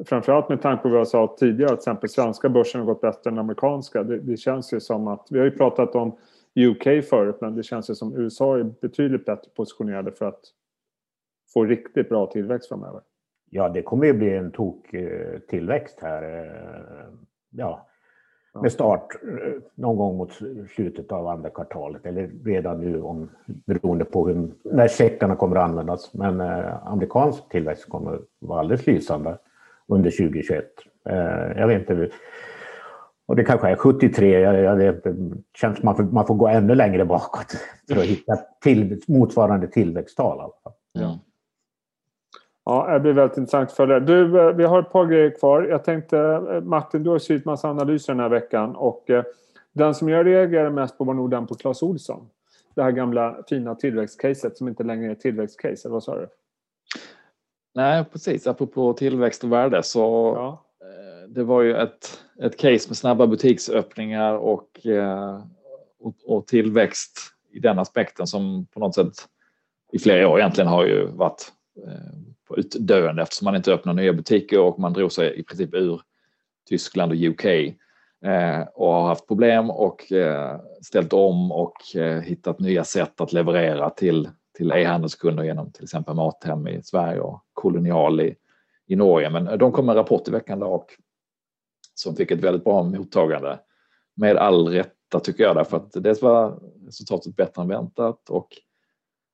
framförallt 0.07 0.49
med 0.49 0.63
tanke 0.63 0.83
på 0.83 0.89
vad 0.89 1.01
jag 1.01 1.09
sa 1.09 1.37
tidigare, 1.39 1.73
att 1.73 1.81
till 1.81 1.91
exempel 1.91 2.11
svenska 2.11 2.49
börsen 2.49 2.81
har 2.81 2.87
gått 2.87 3.01
bättre 3.01 3.31
än 3.31 3.39
amerikanska. 3.39 4.03
Det, 4.03 4.19
det, 4.19 4.37
känns 4.37 4.73
ju 4.73 4.81
som 4.81 5.09
att, 5.09 5.27
vi 5.31 5.39
har 5.39 5.45
ju 5.45 5.51
pratat 5.51 5.95
om 5.95 6.19
UK 6.57 7.05
förut, 7.05 7.37
men 7.41 7.55
det 7.55 7.63
känns 7.63 7.91
ju 7.91 7.95
som 7.95 8.17
USA 8.17 8.59
är 8.59 8.65
betydligt 8.65 9.25
bättre 9.25 9.51
positionerade 9.57 10.13
för 10.13 10.27
att 10.27 10.41
få 11.55 11.65
riktigt 11.65 12.09
bra 12.09 12.27
tillväxt 12.27 12.69
framöver. 12.69 13.01
Ja, 13.51 13.69
det 13.69 13.83
kommer 13.83 14.07
ju 14.07 14.13
bli 14.13 14.37
en 14.37 14.51
tok 14.51 14.95
eh, 14.95 15.39
tillväxt 15.39 15.99
här. 16.01 16.23
Eh, 16.23 17.15
ja, 17.51 17.87
med 18.61 18.73
start 18.73 19.07
eh, 19.23 19.53
någon 19.75 19.97
gång 19.97 20.17
mot 20.17 20.33
slutet 20.75 21.13
av 21.13 21.27
andra 21.27 21.51
kvartalet 21.51 22.07
eller 22.07 22.31
redan 22.45 22.81
nu 22.81 23.03
om, 23.03 23.31
beroende 23.47 24.05
på 24.05 24.29
hur, 24.29 24.51
när 24.63 24.89
checkarna 24.89 25.37
kommer 25.37 25.57
att 25.57 25.69
användas. 25.69 26.15
Men 26.15 26.41
eh, 26.41 26.87
amerikansk 26.87 27.49
tillväxt 27.49 27.89
kommer 27.89 28.15
att 28.15 28.21
vara 28.39 28.61
alldeles 28.61 28.87
lysande 28.87 29.39
under 29.87 30.11
2021. 30.11 30.65
Eh, 31.05 31.17
jag 31.61 31.67
vet 31.67 31.81
inte. 31.81 32.11
Och 33.27 33.37
det 33.37 33.45
kanske 33.45 33.69
är 33.69 33.77
73. 33.77 34.41
Jag, 34.41 34.61
jag, 34.61 34.79
det 34.79 35.15
känns 35.57 35.79
som 35.79 35.87
man 35.87 35.97
får, 35.97 36.03
man 36.03 36.27
får 36.27 36.35
gå 36.35 36.49
ännu 36.49 36.75
längre 36.75 37.05
bakåt 37.05 37.57
för 37.89 37.97
att 37.97 38.05
hitta 38.05 38.37
till, 38.63 39.03
motsvarande 39.09 39.67
tillväxttal. 39.67 40.41
Alltså. 40.41 40.73
Ja. 40.93 41.19
Ja, 42.65 42.93
det 42.93 43.01
blir 43.01 43.13
väldigt 43.13 43.39
intressant 43.39 43.71
att 43.71 43.77
följa. 43.77 44.01
Du, 44.01 44.41
eh, 44.41 44.55
vi 44.55 44.65
har 44.65 44.81
ett 44.81 44.93
par 44.93 45.07
grejer 45.07 45.31
kvar. 45.39 45.63
Jag 45.63 45.85
tänkte, 45.85 46.19
eh, 46.19 46.61
Martin, 46.61 47.03
du 47.03 47.11
har 47.11 47.19
skrivit 47.19 47.45
massa 47.45 47.69
analyser 47.69 48.13
den 48.13 48.21
här 48.21 48.29
veckan 48.29 48.77
och 48.77 49.11
den 49.73 49.95
som 49.95 50.09
jag 50.09 50.27
reagerar 50.27 50.71
mest 50.71 50.99
på 50.99 51.05
var 51.05 51.15
nog 51.15 51.31
den 51.31 51.47
på 51.47 51.55
Clas 51.55 51.83
Olsson. 51.83 52.29
Det 52.75 52.83
här 52.83 52.91
gamla 52.91 53.43
fina 53.49 53.75
tillväxtcaset 53.75 54.57
som 54.57 54.69
inte 54.69 54.85
längre 54.85 55.11
är 55.11 55.15
tillväxtcase, 55.15 55.89
eller 55.89 55.93
vad 55.93 56.03
sa 56.03 56.17
du? 56.17 56.29
Nej, 57.75 58.05
precis. 58.13 58.47
Apropå 58.47 58.93
tillväxt 58.93 59.45
och 59.45 59.53
värde 59.53 59.83
så 59.83 59.99
ja. 60.37 60.65
Det 61.35 61.45
var 61.45 61.63
ju 61.63 61.77
ett, 61.77 62.25
ett 62.43 62.57
case 62.57 62.89
med 62.89 62.97
snabba 62.97 63.27
butiksöppningar 63.27 64.35
och, 64.35 64.87
eh, 64.87 65.45
och, 66.01 66.15
och, 66.27 66.47
tillväxt 66.47 67.21
i 67.53 67.59
den 67.59 67.79
aspekten 67.79 68.27
som 68.27 68.67
på 68.67 68.81
något 68.81 68.95
sätt 68.95 69.13
i 69.93 69.99
flera 69.99 70.29
år 70.29 70.39
egentligen 70.39 70.69
har 70.69 70.87
ju 70.87 71.07
varit 71.07 71.53
eh, 71.87 72.19
på 72.49 72.57
utdöende 72.57 73.23
eftersom 73.23 73.45
man 73.45 73.57
inte 73.57 73.73
öppnar 73.73 73.95
nya 73.95 74.13
butiker 74.13 74.61
och 74.61 74.79
man 74.79 74.93
drog 74.93 75.13
sig 75.13 75.39
i 75.39 75.43
princip 75.43 75.75
ur 75.75 76.01
Tyskland 76.69 77.13
och 77.13 77.19
UK 77.19 77.45
eh, 77.45 78.61
och 78.75 78.93
har 78.93 79.09
haft 79.09 79.29
problem 79.29 79.71
och 79.71 80.13
ställt 80.83 81.13
om 81.13 81.53
och 81.53 81.77
hittat 82.23 82.61
nya 82.61 82.85
sätt 82.85 83.21
att 83.21 83.33
leverera 83.33 83.91
till 83.91 84.29
till 84.55 84.73
e-handelskunder 84.73 85.45
genom 85.45 85.73
till 85.73 85.85
exempel 85.85 86.15
Mathem 86.15 86.69
i 86.69 86.83
Sverige 86.83 87.21
och 87.21 87.45
Kolonial 87.53 88.21
i, 88.21 88.35
i 88.87 88.97
Norge. 88.97 89.31
Men 89.31 89.59
de 89.59 89.73
kom 89.73 89.87
med 89.87 89.93
en 89.93 89.97
rapport 89.97 90.29
i 90.29 90.31
veckan 90.31 90.63
och 90.63 90.87
som 92.03 92.17
fick 92.17 92.31
ett 92.31 92.41
väldigt 92.41 92.65
bra 92.65 92.83
mottagande. 92.83 93.59
Med 94.15 94.37
all 94.37 94.69
rätta 94.69 95.21
tycker 95.21 95.45
jag 95.45 95.57
därför 95.57 95.77
att 95.77 95.93
dels 95.93 96.23
var 96.23 96.61
resultatet 96.87 97.37
bättre 97.37 97.63
än 97.63 97.69
väntat 97.69 98.31
och, 98.31 98.49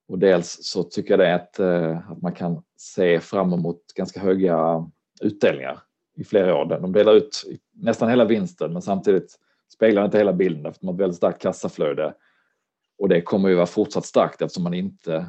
och 0.09 0.18
dels 0.18 0.59
så 0.61 0.83
tycker 0.83 1.11
jag 1.11 1.18
det 1.18 1.35
att, 1.35 1.59
eh, 1.59 2.11
att 2.11 2.22
man 2.22 2.33
kan 2.33 2.62
se 2.76 3.20
fram 3.20 3.52
emot 3.52 3.83
ganska 3.94 4.20
höga 4.20 4.87
utdelningar 5.20 5.78
i 6.16 6.24
flera 6.24 6.57
år. 6.57 6.64
De 6.64 6.92
delar 6.92 7.14
ut 7.14 7.44
nästan 7.72 8.09
hela 8.11 8.24
vinsten 8.24 8.72
men 8.72 8.83
samtidigt 8.83 9.38
speglar 9.74 10.04
inte 10.04 10.18
hela 10.18 10.33
bilden 10.33 10.66
eftersom 10.66 10.87
de 10.87 10.92
har 10.92 10.94
ett 10.94 11.00
väldigt 11.00 11.16
starkt 11.16 11.42
kassaflöde 11.42 12.14
och 12.98 13.09
det 13.09 13.20
kommer 13.20 13.48
ju 13.48 13.54
vara 13.54 13.66
fortsatt 13.66 14.04
starkt 14.04 14.42
eftersom 14.42 14.64
man 14.64 14.74
inte 14.74 15.26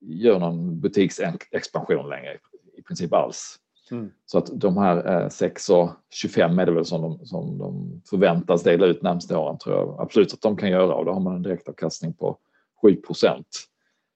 gör 0.00 0.38
någon 0.38 0.80
butiksexpansion 0.80 2.08
längre 2.08 2.38
i 2.76 2.82
princip 2.82 3.12
alls. 3.12 3.58
Mm. 3.92 4.10
Så 4.26 4.38
att 4.38 4.60
de 4.60 4.76
här 4.76 5.28
6 5.28 5.70
eh, 5.70 5.76
och 5.76 5.90
25 6.10 6.58
är 6.58 6.66
det 6.66 6.72
väl 6.72 6.84
som 6.84 7.02
de, 7.02 7.26
som 7.26 7.58
de 7.58 8.02
förväntas 8.10 8.62
dela 8.62 8.86
ut 8.86 9.02
närmsta 9.02 9.38
åren 9.38 9.58
tror 9.58 9.76
jag 9.76 9.96
absolut 10.00 10.32
att 10.32 10.40
de 10.40 10.56
kan 10.56 10.70
göra 10.70 10.94
och 10.94 11.04
då 11.04 11.12
har 11.12 11.20
man 11.20 11.36
en 11.36 11.42
direktavkastning 11.42 12.12
på 12.12 12.38
7 12.82 12.96
procent. 12.96 13.46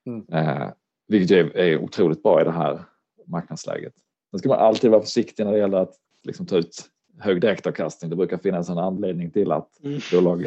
Mm. 0.07 0.27
Eh, 0.33 0.69
vilket 1.09 1.31
är, 1.31 1.57
är 1.57 1.79
otroligt 1.79 2.23
bra 2.23 2.41
i 2.41 2.45
det 2.45 2.51
här 2.51 2.81
marknadsläget. 3.27 3.93
Sen 4.31 4.39
ska 4.39 4.49
man 4.49 4.59
alltid 4.59 4.91
vara 4.91 5.03
försiktig 5.03 5.45
när 5.45 5.53
det 5.53 5.59
gäller 5.59 5.79
att 5.79 5.95
liksom 6.23 6.47
ta 6.47 6.57
ut 6.57 6.91
hög 7.19 7.41
direktavkastning. 7.41 8.11
Det 8.11 8.17
brukar 8.17 8.39
finnas 8.39 8.69
en 8.69 8.79
anledning 8.79 9.31
till 9.31 9.53
att 9.53 9.85
mm. 9.85 10.01
bolag 10.13 10.47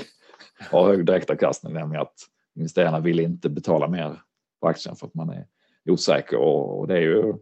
har 0.71 0.87
hög 0.87 1.05
direktavkastning, 1.05 1.73
nämligen 1.73 2.01
att 2.01 2.15
investerarna 2.55 2.99
vill 2.99 3.19
inte 3.19 3.49
betala 3.49 3.87
mer 3.87 4.21
på 4.61 4.67
aktien 4.67 4.95
för 4.95 5.07
att 5.07 5.13
man 5.13 5.29
är 5.29 5.45
osäker 5.89 6.37
och, 6.37 6.87
det 6.87 6.93
är 6.93 7.01
ju 7.01 7.33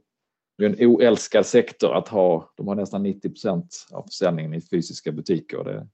det 0.57 0.65
är 0.65 0.69
en 0.69 0.87
oälskad 0.87 1.45
sektor 1.45 1.93
att 1.93 2.07
ha. 2.07 2.53
De 2.57 2.67
har 2.67 2.75
nästan 2.75 3.03
90 3.03 3.29
procent 3.29 3.87
av 3.91 4.03
försäljningen 4.03 4.53
i 4.53 4.61
fysiska 4.61 5.11
butiker. 5.11 5.63
Det, 5.63 5.87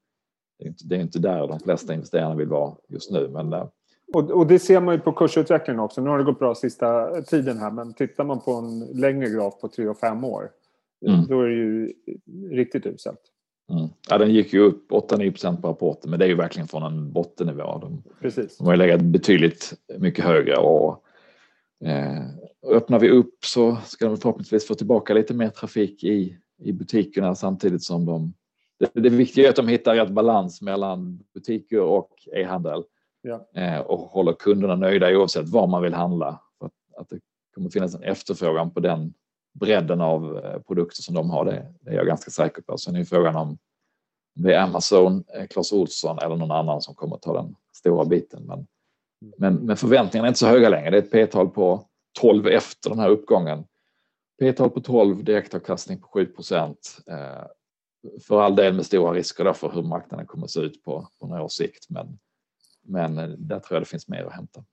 det, 0.60 0.66
är 0.66 0.68
inte, 0.68 0.88
det 0.88 0.96
är 0.96 1.00
inte 1.00 1.20
där 1.20 1.48
de 1.48 1.60
flesta 1.60 1.94
investerarna 1.94 2.36
vill 2.36 2.48
vara 2.48 2.76
just 2.90 3.12
nu. 3.12 3.30
Men, 3.30 3.54
eh, 3.54 3.68
och, 4.14 4.32
och, 4.32 4.48
det 4.48 4.60
ser 4.60 4.82
man 4.82 4.96
ju 4.96 5.02
på 5.02 5.12
kursutvecklingen 5.12 5.80
också. 5.80 6.02
Nu 6.02 6.10
har 6.10 6.18
det 6.18 6.24
gått 6.24 6.40
bra 6.40 6.56
sista 6.56 7.22
tiden 7.22 7.58
här 7.58 7.72
men 7.72 7.94
tittar 7.94 8.24
man 8.24 8.40
på 8.40 8.52
en 8.52 8.80
längre 8.80 9.30
graf 9.30 9.62
på 9.62 9.68
tre 9.68 9.88
och 9.88 9.98
fem 9.98 10.24
år 10.24 10.50
mm. 11.08 11.26
då 11.28 11.42
är 11.42 11.48
det 11.48 11.56
ju 11.56 11.94
riktigt 12.52 12.86
uselt. 12.86 13.20
Mm. 13.72 13.90
Ja, 14.10 14.18
den 14.18 14.34
gick 14.34 14.54
ju 14.54 14.60
upp 14.60 14.92
8-9 14.92 15.32
procent 15.32 15.62
på 15.62 15.68
rapporten, 15.68 16.10
men 16.10 16.20
det 16.20 16.26
är 16.26 16.30
ju 16.30 16.36
verkligen 16.36 16.68
från 16.68 16.84
en 16.84 17.14
bottennivå. 17.14 17.80
De, 17.80 18.04
Precis. 18.22 18.58
de 18.58 18.66
har 18.66 18.74
ju 18.74 18.78
legat 18.78 19.02
betydligt 19.02 19.74
mycket 20.00 20.26
högre 20.26 20.58
och 20.58 21.04
eh, 21.86 22.22
öppnar 22.64 23.00
vi 23.00 23.10
upp 23.10 23.46
så 23.46 23.78
ska 23.86 24.08
de 24.08 24.18
förhoppningsvis 24.18 24.68
få 24.68 24.76
tillbaka 24.76 25.14
lite 25.14 25.34
mer 25.34 25.50
trafik 25.50 26.04
i, 26.04 26.38
i 26.58 26.74
butikerna 26.74 27.36
samtidigt 27.36 27.84
som 27.84 28.06
de... 28.06 28.34
Det, 28.80 29.02
det 29.02 29.10
viktiga 29.10 29.46
är 29.46 29.50
att 29.50 29.56
de 29.56 29.68
hittar 29.68 29.96
rätt 29.96 30.10
balans 30.10 30.62
mellan 30.62 31.24
butiker 31.34 31.80
och 31.80 32.10
e-handel 32.36 32.84
ja. 33.22 33.62
eh, 33.62 33.80
och 33.80 34.00
håller 34.00 34.34
kunderna 34.34 34.76
nöjda 34.76 35.18
oavsett 35.18 35.50
var 35.50 35.68
man 35.68 35.84
vill 35.84 35.94
handla. 35.94 36.42
För 36.60 36.66
att, 36.66 36.74
att 36.98 37.10
det 37.10 37.20
kommer 37.56 37.70
finnas 37.70 37.96
en 37.96 38.04
efterfrågan 38.04 38.72
på 38.72 38.80
den 38.80 39.14
bredden 39.54 40.02
av 40.02 40.38
eh, 40.38 40.60
produkter 40.62 41.02
som 41.02 41.16
de 41.16 41.30
har, 41.30 41.46
det, 41.46 41.74
det 41.82 41.92
är 41.92 41.96
jag 41.96 42.08
ganska 42.08 42.32
säker 42.32 42.62
på. 42.62 42.78
Sen 42.78 42.96
är 42.96 43.04
frågan 43.04 43.36
om 43.36 43.58
det 44.36 44.54
är 44.54 44.62
Amazon, 44.62 45.24
eh, 45.38 45.48
Clas 45.48 45.72
Ohlson 45.72 46.20
eller 46.20 46.36
någon 46.36 46.52
annan 46.52 46.82
som 46.82 46.96
kommer 46.96 47.16
att 47.16 47.22
ta 47.22 47.34
den 47.34 47.56
stora 47.76 48.06
biten. 48.06 48.44
Men, 48.46 48.68
men, 49.38 49.56
men 49.56 49.78
förväntningarna 49.78 50.28
är 50.28 50.30
inte 50.30 50.40
så 50.40 50.48
höga 50.48 50.70
längre. 50.70 50.90
Det 50.90 50.98
är 50.98 51.02
ett 51.02 51.12
P-tal 51.12 51.50
på 51.50 51.88
12 52.20 52.48
efter 52.48 52.90
den 52.90 53.00
här 53.00 53.10
uppgången. 53.10 53.64
P-tal 54.40 54.70
på 54.70 54.80
12, 54.80 55.24
direktavkastning 55.24 56.02
på 56.02 56.08
7 56.08 56.26
procent. 56.26 56.98
Eh, 57.08 57.46
för 58.28 58.42
all 58.42 58.56
del 58.56 58.74
med 58.74 58.86
stora 58.86 59.14
risker 59.14 59.54
för 59.54 59.72
hur 59.72 59.84
marknaden 59.84 60.26
kommer 60.26 60.46
att 60.46 60.52
se 60.52 60.60
ut 60.60 60.84
på, 60.84 61.08
på 61.20 61.28
några 61.28 61.44
års 61.44 61.52
sikt. 61.52 61.90
Men, 61.90 62.20
men 62.82 63.18
eh, 63.18 63.28
där 63.28 63.60
tror 63.60 63.76
jag 63.76 63.82
det 63.82 63.90
finns 63.90 64.08
mer 64.08 64.24
att 64.24 64.34
hämta. 64.34 64.64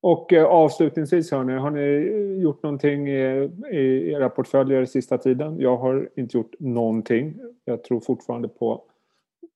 Och 0.00 0.32
eh, 0.32 0.44
avslutningsvis, 0.44 1.30
hörni, 1.30 1.52
har 1.52 1.70
ni 1.70 2.42
gjort 2.42 2.62
någonting 2.62 3.08
i, 3.08 3.50
i 3.72 4.12
era 4.12 4.28
portföljer 4.28 4.84
sista 4.84 5.18
tiden? 5.18 5.60
Jag 5.60 5.76
har 5.76 6.10
inte 6.16 6.36
gjort 6.36 6.54
någonting. 6.58 7.34
Jag 7.64 7.84
tror 7.84 8.00
fortfarande 8.00 8.48
på 8.48 8.84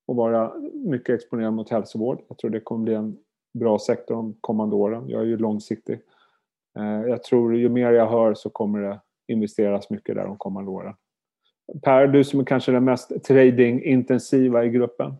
att 0.08 0.16
vara 0.16 0.52
mycket 0.74 1.14
exponerad 1.14 1.52
mot 1.52 1.70
hälsovård. 1.70 2.22
Jag 2.28 2.38
tror 2.38 2.50
det 2.50 2.60
kommer 2.60 2.84
bli 2.84 2.94
en 2.94 3.18
bra 3.58 3.78
sektor 3.78 4.14
de 4.14 4.36
kommande 4.40 4.76
åren. 4.76 5.08
Jag 5.08 5.20
är 5.20 5.26
ju 5.26 5.36
långsiktig. 5.36 6.00
Eh, 6.78 7.08
jag 7.08 7.22
tror 7.22 7.56
ju 7.56 7.68
mer 7.68 7.92
jag 7.92 8.10
hör 8.10 8.34
så 8.34 8.50
kommer 8.50 8.80
det 8.80 9.00
investeras 9.28 9.90
mycket 9.90 10.14
där 10.14 10.24
de 10.24 10.36
kommande 10.38 10.70
åren. 10.70 10.94
Per, 11.82 12.06
du 12.06 12.24
som 12.24 12.40
är 12.40 12.44
kanske 12.44 12.72
den 12.72 12.84
mest 12.84 13.24
tradingintensiva 13.24 14.64
i 14.64 14.68
gruppen. 14.68 15.14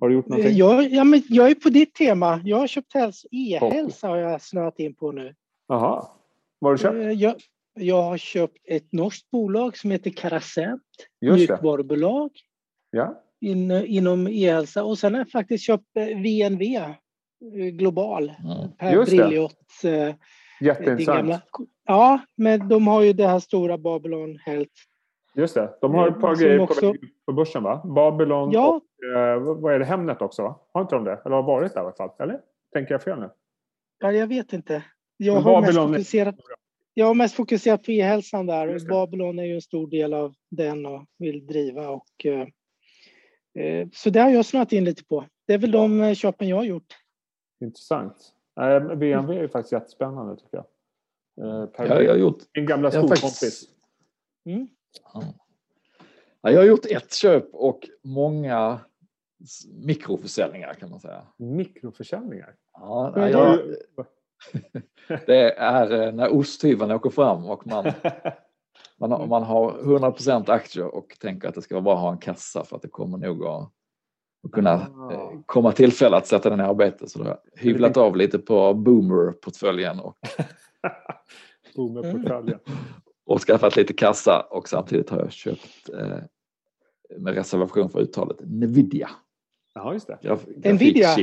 Har 0.00 0.08
du 0.08 0.14
gjort 0.14 0.28
någonting? 0.28 0.56
Jag, 0.56 0.92
ja, 0.92 1.04
men 1.04 1.22
jag 1.28 1.50
är 1.50 1.54
på 1.54 1.68
ditt 1.68 1.94
tema. 1.94 2.40
Jag 2.44 2.56
har 2.56 2.66
köpt 2.66 2.94
e-hälsa 3.30 4.08
har 4.08 4.16
jag 4.16 4.42
snöat 4.42 4.78
in 4.78 4.94
på 4.94 5.12
nu. 5.12 5.34
Jaha. 5.68 6.06
Vad 6.58 6.70
har 6.70 6.76
du 6.76 6.82
köpt? 6.82 6.94
Eh, 6.94 7.10
jag, 7.10 7.34
jag 7.74 8.02
har 8.02 8.18
köpt 8.18 8.58
ett 8.64 8.92
norskt 8.92 9.30
bolag 9.30 9.76
som 9.76 9.90
heter 9.90 10.10
Carasent. 10.10 10.82
Mjukvarubolag. 11.20 12.30
Ja. 12.90 13.22
In, 13.40 13.70
inom 13.70 14.28
e-hälsa. 14.28 14.84
Och 14.84 14.98
sen 14.98 15.14
har 15.14 15.20
jag 15.20 15.30
faktiskt 15.30 15.64
köpt 15.64 15.96
VNV 15.96 16.62
eh, 16.62 16.94
Global. 17.72 18.32
Mm. 18.44 18.72
Per 18.78 19.04
Brilliot 19.04 19.56
Jätteintressant. 20.60 21.42
Ja, 21.84 22.20
men 22.36 22.68
de 22.68 22.86
har 22.86 23.02
ju 23.02 23.12
det 23.12 23.26
här 23.26 23.38
stora 23.38 23.78
Babylon 23.78 24.38
Health. 24.38 24.72
Just 25.34 25.54
det. 25.54 25.78
De 25.80 25.94
har 25.94 26.08
ett 26.08 26.20
par 26.20 26.36
grejer 26.36 26.60
också, 26.60 26.92
på, 26.92 26.98
på 27.26 27.32
börsen, 27.32 27.62
va? 27.62 27.82
Babylon 27.84 28.50
ja. 28.50 28.68
och 28.68 29.16
eh, 29.18 29.40
vad 29.40 29.74
är 29.74 29.78
det, 29.78 29.84
Hemnet 29.84 30.22
också? 30.22 30.42
Va? 30.42 30.60
Har 30.72 30.80
inte 30.80 30.94
de 30.94 31.04
det? 31.04 31.22
Eller 31.24 31.36
har 31.36 31.42
varit 31.42 31.74
där 31.74 31.80
i 31.80 31.84
alla 31.84 31.92
fall? 31.92 32.10
Eller? 32.18 32.40
Tänker 32.72 32.94
jag 32.94 33.02
fel 33.02 33.20
nu? 33.20 33.30
Ja, 33.98 34.12
jag 34.12 34.26
vet 34.26 34.52
inte. 34.52 34.84
Jag 35.16 35.34
men 35.34 35.42
har 35.42 35.60
Babylon 35.60 35.90
mest 35.90 35.98
fokuserat, 35.98 36.36
jag 36.94 37.06
har 37.06 37.14
mest 37.14 37.34
fokuserat 37.34 37.84
på 37.84 37.90
e-hälsan 37.90 38.46
där. 38.46 38.74
Och 38.74 38.80
Babylon 38.88 39.38
är 39.38 39.44
ju 39.44 39.54
en 39.54 39.62
stor 39.62 39.90
del 39.90 40.14
av 40.14 40.34
den 40.50 40.86
och 40.86 41.06
vill 41.18 41.46
driva. 41.46 41.88
Och, 41.88 42.26
eh, 42.26 42.46
eh 43.64 43.88
så 43.92 44.10
det 44.10 44.20
har 44.20 44.30
jag 44.30 44.46
snöat 44.46 44.72
in 44.72 44.84
lite 44.84 45.04
på. 45.04 45.24
Det 45.46 45.54
är 45.54 45.58
väl 45.58 45.70
de 45.70 46.00
eh, 46.00 46.14
köpen 46.14 46.48
jag 46.48 46.56
har 46.56 46.64
gjort. 46.64 46.96
Intressant. 47.60 48.34
Eh, 48.60 48.96
BMW 48.96 49.38
är 49.38 49.42
ju 49.42 49.48
faktiskt 49.48 49.72
jättespännande 49.72 50.36
tycker 50.36 50.56
jag. 50.56 50.66
Eh, 51.46 51.68
ja, 51.76 52.02
jag 52.02 52.12
har 52.12 52.18
gjort... 52.18 52.38
Min 52.54 52.66
gamla 52.66 52.90
skolkompis. 52.90 53.64
Mm. 54.44 54.68
Ja, 56.42 56.50
jag 56.50 56.58
har 56.58 56.64
gjort 56.64 56.86
ett 56.86 57.12
köp 57.14 57.54
och 57.54 57.88
många 58.04 58.80
mikroförsäljningar 59.70 60.74
kan 60.74 60.90
man 60.90 61.00
säga. 61.00 61.26
Mikroförsäljningar? 61.36 62.54
Ja, 62.72 63.12
nej, 63.16 63.32
jag, 63.32 63.58
det 65.26 65.52
är 65.52 66.06
eh, 66.06 66.12
när 66.12 66.32
osthyveln 66.32 66.90
åker 66.90 67.10
fram 67.10 67.46
och 67.46 67.66
man, 67.66 67.84
man, 68.98 69.12
har, 69.12 69.26
man 69.26 69.42
har 69.42 69.72
100% 69.72 70.50
aktier 70.50 70.94
och 70.94 71.16
tänker 71.20 71.48
att 71.48 71.54
det 71.54 71.62
ska 71.62 71.74
vara 71.74 71.82
bra 71.82 71.94
att 71.94 72.00
ha 72.00 72.12
en 72.12 72.18
kassa 72.18 72.64
för 72.64 72.76
att 72.76 72.82
det 72.82 72.88
kommer 72.88 73.18
nog 73.18 73.44
att, 73.44 73.72
att 74.44 74.52
kunna 74.52 74.72
ah. 74.72 75.32
komma 75.46 75.72
tillfälle 75.72 76.16
att 76.16 76.26
sätta 76.26 76.50
den 76.50 76.60
i 76.60 76.62
arbete. 76.62 77.08
Så 77.08 77.18
då 77.18 77.24
har 77.24 77.30
jag 77.30 77.62
hyvlat 77.62 77.96
av 77.96 78.16
lite 78.16 78.38
på 78.38 78.74
Boomer-portföljen. 78.74 80.00
Och, 80.00 80.16
Boomer-portföljen. 81.76 82.58
och 83.26 83.40
skaffat 83.40 83.76
lite 83.76 83.92
kassa 83.92 84.46
och 84.50 84.68
samtidigt 84.68 85.10
har 85.10 85.18
jag 85.18 85.32
köpt 85.32 85.88
eh, 85.98 86.18
med 87.18 87.34
reservation 87.34 87.90
för 87.90 88.00
uttalet 88.00 88.36
Nvidia. 88.40 89.10
Ja, 89.74 89.92
just 89.92 90.06
det. 90.06 90.18
Graf, 90.22 90.46
Nvidia? 90.64 91.16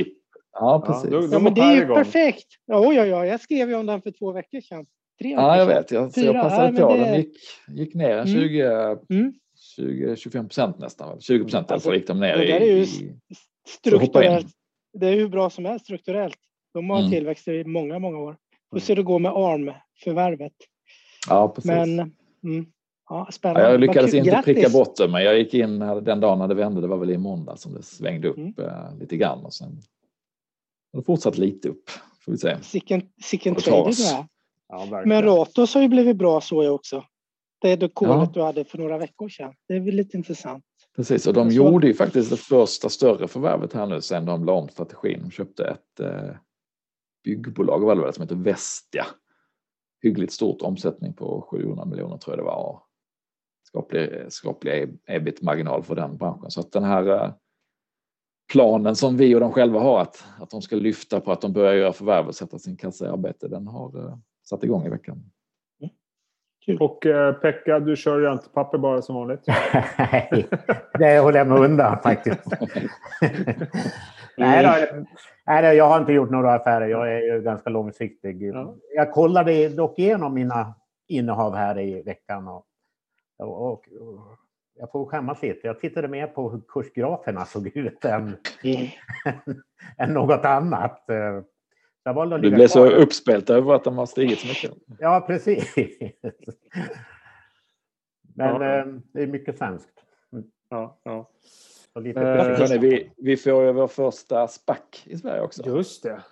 Ja, 0.52 0.84
precis. 0.86 1.10
Ja, 1.12 1.28
ja, 1.32 1.38
men 1.38 1.54
det 1.54 1.60
är 1.60 1.74
ju 1.74 1.86
perfekt. 1.86 2.46
Ja, 2.66 2.92
ja, 2.92 3.06
ja, 3.06 3.26
jag 3.26 3.40
skrev 3.40 3.68
ju 3.68 3.74
om 3.74 3.86
den 3.86 4.02
för 4.02 4.10
två 4.10 4.32
veckor 4.32 4.60
sedan. 4.60 4.86
Tre 5.18 5.30
ja, 5.30 5.56
jag 5.56 5.66
vet. 5.66 5.90
Jag, 5.90 6.12
jag 6.14 6.34
passade 6.34 6.80
på. 6.80 6.92
Det... 6.92 6.98
Den 6.98 7.16
gick, 7.16 7.36
gick 7.68 7.94
ner 7.94 8.18
mm. 8.18 8.26
20, 8.26 8.62
mm. 9.10 9.32
20, 9.78 10.16
25 10.16 10.48
procent 10.48 10.78
nästan. 10.78 11.20
20 11.20 11.44
procent 11.44 11.70
alltså, 11.70 11.94
gick 11.94 12.06
de 12.06 12.20
ner 12.20 12.36
det 12.36 12.52
är 12.52 12.60
ju 12.60 12.82
i, 12.82 13.14
strukturellt. 13.68 14.46
Det 14.92 15.06
är 15.06 15.16
hur 15.16 15.28
bra 15.28 15.50
som 15.50 15.64
helst 15.64 15.84
strukturellt. 15.84 16.38
De 16.74 16.90
har 16.90 16.98
mm. 16.98 17.10
tillväxt 17.10 17.48
i 17.48 17.64
många, 17.64 17.98
många 17.98 18.18
år. 18.18 18.36
Hur 18.72 18.80
ser 18.80 18.96
det 18.96 19.02
gå 19.02 19.18
med 19.18 19.32
ARM-förvärvet? 19.32 20.52
Ja, 21.28 21.48
precis. 21.48 21.70
Men, 21.70 21.98
mm, 22.44 22.66
ja, 23.08 23.28
spännande. 23.32 23.62
Ja, 23.62 23.70
jag 23.70 23.80
lyckades 23.80 24.14
inte 24.14 24.30
Grattis. 24.30 24.54
pricka 24.54 24.68
bort 24.68 24.96
det, 24.96 25.08
men 25.08 25.24
jag 25.24 25.38
gick 25.38 25.54
in 25.54 25.78
den 25.78 26.20
dagen 26.20 26.38
när 26.38 26.48
det 26.48 26.54
vände. 26.54 26.80
Det 26.80 26.86
var 26.86 26.96
väl 26.96 27.10
i 27.10 27.18
måndag 27.18 27.56
som 27.56 27.74
det 27.74 27.82
svängde 27.82 28.28
upp 28.28 28.36
mm. 28.36 28.54
uh, 28.58 28.98
lite 29.00 29.16
grann 29.16 29.44
och 29.44 29.54
sen 29.54 29.80
har 30.92 31.00
det 31.00 31.04
fortsatt 31.04 31.38
lite 31.38 31.68
upp. 31.68 31.90
Får 32.24 32.32
vi 32.32 32.38
se. 32.38 32.56
Sicken 33.22 33.54
trading 33.54 33.84
med. 33.84 34.26
Ja, 34.68 35.02
men 35.04 35.22
Ratos 35.22 35.74
har 35.74 35.82
ju 35.82 35.88
blivit 35.88 36.16
bra 36.16 36.40
så 36.40 36.64
jag 36.64 36.74
också. 36.74 37.04
Det 37.60 37.70
är 37.70 37.76
det 37.76 37.88
kolet 37.88 38.16
ja. 38.16 38.30
du 38.34 38.42
hade 38.42 38.64
för 38.64 38.78
några 38.78 38.98
veckor 38.98 39.28
sedan. 39.28 39.54
Det 39.68 39.74
är 39.74 39.80
väl 39.80 39.94
lite 39.94 40.16
intressant. 40.16 40.64
Precis, 40.96 41.26
och 41.26 41.34
de 41.34 41.50
gjorde 41.50 41.86
ju 41.86 41.94
faktiskt 41.94 42.30
det 42.30 42.36
första 42.36 42.88
större 42.88 43.28
förvärvet 43.28 43.72
här 43.72 43.86
nu 43.86 44.00
sen 44.00 44.24
de 44.24 44.44
la 44.44 44.52
om 44.52 44.68
strategin. 44.68 45.20
De 45.22 45.30
köpte 45.30 45.64
ett 45.64 46.00
eh, 46.00 46.36
byggbolag 47.24 47.80
var 47.80 48.06
det 48.06 48.12
som 48.12 48.22
heter 48.22 48.36
Vestia 48.36 49.06
hyggligt 50.02 50.32
stort 50.32 50.62
omsättning 50.62 51.12
på 51.12 51.46
700 51.50 51.84
miljoner 51.84 52.16
tror 52.16 52.36
jag 52.36 52.44
det 52.44 52.50
var. 52.50 52.82
Skaplig, 53.62 54.10
skaplig 54.28 54.98
ebit-marginal 55.06 55.82
för 55.82 55.94
den 55.94 56.16
branschen. 56.16 56.50
Så 56.50 56.60
att 56.60 56.72
den 56.72 56.84
här 56.84 57.06
eh, 57.06 57.32
planen 58.52 58.96
som 58.96 59.16
vi 59.16 59.34
och 59.34 59.40
de 59.40 59.52
själva 59.52 59.80
har 59.80 60.00
att, 60.00 60.24
att 60.38 60.50
de 60.50 60.62
ska 60.62 60.76
lyfta 60.76 61.20
på 61.20 61.32
att 61.32 61.40
de 61.40 61.52
börjar 61.52 61.74
göra 61.74 61.92
förvärv 61.92 62.26
och 62.26 62.34
sätta 62.34 62.58
sin 62.58 62.76
kassa 62.76 63.06
i 63.06 63.08
arbete, 63.08 63.48
den 63.48 63.66
har 63.66 63.96
uh, 63.96 64.16
satt 64.48 64.64
igång 64.64 64.86
i 64.86 64.88
veckan. 64.88 65.30
Mm. 66.68 66.80
Och 66.80 67.06
eh, 67.06 67.34
Pekka, 67.34 67.80
du 67.80 67.96
kör 67.96 68.20
räntepapper 68.20 68.78
bara 68.78 69.02
som 69.02 69.14
vanligt? 69.14 69.44
Nej, 69.98 70.46
det 70.98 71.18
håller 71.18 71.38
jag 71.38 71.46
mig 71.46 71.58
undan 71.58 71.98
faktiskt. 72.02 72.44
Nej, 74.36 74.64
då, 74.64 75.04
nej, 75.46 75.76
jag 75.76 75.88
har 75.88 76.00
inte 76.00 76.12
gjort 76.12 76.30
några 76.30 76.54
affärer. 76.54 76.86
Jag 76.86 77.12
är 77.12 77.34
ju 77.34 77.40
ganska 77.40 77.70
långsiktig. 77.70 78.42
Ja. 78.42 78.74
Jag 78.94 79.12
kollade 79.12 79.68
dock 79.68 79.98
igenom 79.98 80.34
mina 80.34 80.74
innehav 81.08 81.54
här 81.54 81.78
i 81.78 82.02
veckan. 82.02 82.48
Och, 82.48 82.66
och, 83.38 83.62
och, 83.62 83.84
jag 84.78 84.90
får 84.90 85.06
skämmas 85.06 85.42
lite. 85.42 85.66
Jag 85.66 85.80
tittade 85.80 86.08
mer 86.08 86.26
på 86.26 86.50
hur 86.50 86.60
kursgraferna 86.68 87.44
såg 87.44 87.76
ut 87.76 88.04
än, 88.04 88.36
mm. 88.64 88.86
än 89.98 90.14
något 90.14 90.44
annat. 90.44 91.04
Du 92.42 92.50
blev 92.50 92.68
så 92.68 92.86
uppspelt 92.86 93.50
över 93.50 93.74
att 93.74 93.84
de 93.84 93.98
har 93.98 94.06
stigit 94.06 94.38
så 94.38 94.46
mycket. 94.46 94.72
Ja, 94.98 95.24
precis. 95.26 95.74
Men 98.34 98.62
ja. 98.62 98.78
Eh, 98.78 98.86
det 99.12 99.22
är 99.22 99.26
mycket 99.26 99.58
svenskt. 99.58 100.04
Ja, 100.68 101.00
ja. 101.02 101.30
Lite 102.00 102.20
uh, 102.20 102.26
hörni, 102.26 102.78
vi, 102.78 103.12
vi 103.16 103.36
får 103.36 103.64
ju 103.64 103.72
vår 103.72 103.86
första 103.86 104.48
SPAC 104.48 104.78
i 105.04 105.16
Sverige 105.16 105.42
också. 105.42 105.62
Just 105.66 106.02
det. 106.02 106.22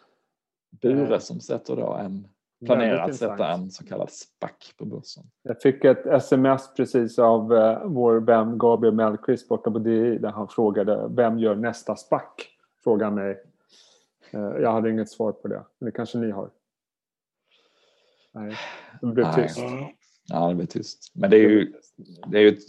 Bure 0.83 1.15
uh, 1.15 1.19
som 1.19 1.41
sätter 1.41 1.77
då 1.77 1.93
en 1.93 2.29
planerar 2.65 3.09
att 3.09 3.17
sätta 3.17 3.53
en 3.53 3.71
så 3.71 3.85
kallad 3.85 4.11
SPAC 4.11 4.75
på 4.79 4.85
börsen. 4.85 5.23
Jag 5.43 5.61
fick 5.63 5.85
ett 5.85 6.07
sms 6.07 6.75
precis 6.75 7.19
av 7.19 7.53
uh, 7.53 7.85
vår 7.85 8.21
vän 8.21 8.59
Gabriel 8.59 8.95
Mellqvist 8.95 9.49
borta 9.49 9.71
på 9.71 9.79
DI 9.79 10.19
där 10.19 10.31
han 10.31 10.49
frågade 10.49 11.09
vem 11.11 11.39
gör 11.39 11.55
nästa 11.55 11.97
SPAC? 11.97 12.23
Frågade 12.85 13.11
mig. 13.11 13.43
Uh, 14.35 14.63
jag 14.63 14.73
hade 14.73 14.91
inget 14.91 15.11
svar 15.11 15.33
på 15.33 15.49
det, 15.49 15.65
men 15.79 15.87
det 15.87 15.93
kanske 15.93 16.19
ni 16.19 16.31
har. 16.31 16.51
Nej, 18.35 18.57
det 19.01 19.07
blev 19.07 19.33
tyst. 19.35 19.59
Ja, 20.29 20.49
det 20.49 20.55
blev 20.55 20.67
tyst. 20.67 21.13
Men 21.15 21.31
det 21.31 21.37
är 21.37 21.41
ju, 21.41 21.73
det 22.27 22.39
är 22.39 22.43
ju 22.43 22.49
ett 22.49 22.63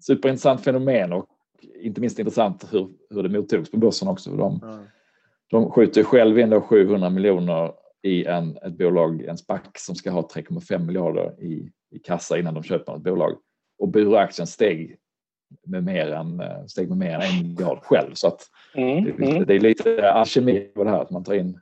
superintressant 0.00 0.60
fenomen 0.60 1.12
och 1.12 1.26
inte 1.74 2.00
minst 2.00 2.18
intressant 2.18 2.72
hur, 2.72 2.90
hur 3.10 3.22
det 3.22 3.28
mottogs 3.28 3.70
på 3.70 3.76
börsen 3.76 4.08
också. 4.08 4.30
De, 4.30 4.62
mm. 4.62 4.84
de 5.50 5.70
skjuter 5.70 6.02
själv 6.02 6.38
in 6.38 6.60
700 6.60 7.10
miljoner 7.10 7.72
i 8.02 8.24
en, 8.24 8.56
ett 8.56 8.78
bolag, 8.78 9.24
en 9.24 9.38
SPAC 9.38 9.60
som 9.78 9.94
ska 9.94 10.10
ha 10.10 10.28
3,5 10.34 10.78
miljarder 10.78 11.42
i, 11.42 11.70
i 11.90 11.98
kassa 11.98 12.38
innan 12.38 12.54
de 12.54 12.62
köper 12.62 12.96
ett 12.96 13.02
bolag. 13.02 13.38
Och 13.78 13.88
Bure-aktien 13.88 14.46
steg 14.46 14.98
med 15.66 15.84
mer 15.84 16.12
än, 16.12 16.42
steg 16.68 16.88
med 16.88 16.98
mer 16.98 17.14
än 17.14 17.22
en 17.22 17.42
miljard 17.42 17.78
själv. 17.82 18.14
Så 18.14 18.28
att 18.28 18.42
mm, 18.74 19.04
det, 19.04 19.10
mm. 19.10 19.46
det, 19.46 19.54
är 19.54 19.60
lite 19.60 20.12
alkemi 20.12 20.60
på 20.60 20.84
det 20.84 20.90
här 20.90 21.00
att 21.00 21.10
man 21.10 21.24
tar 21.24 21.34
in, 21.34 21.60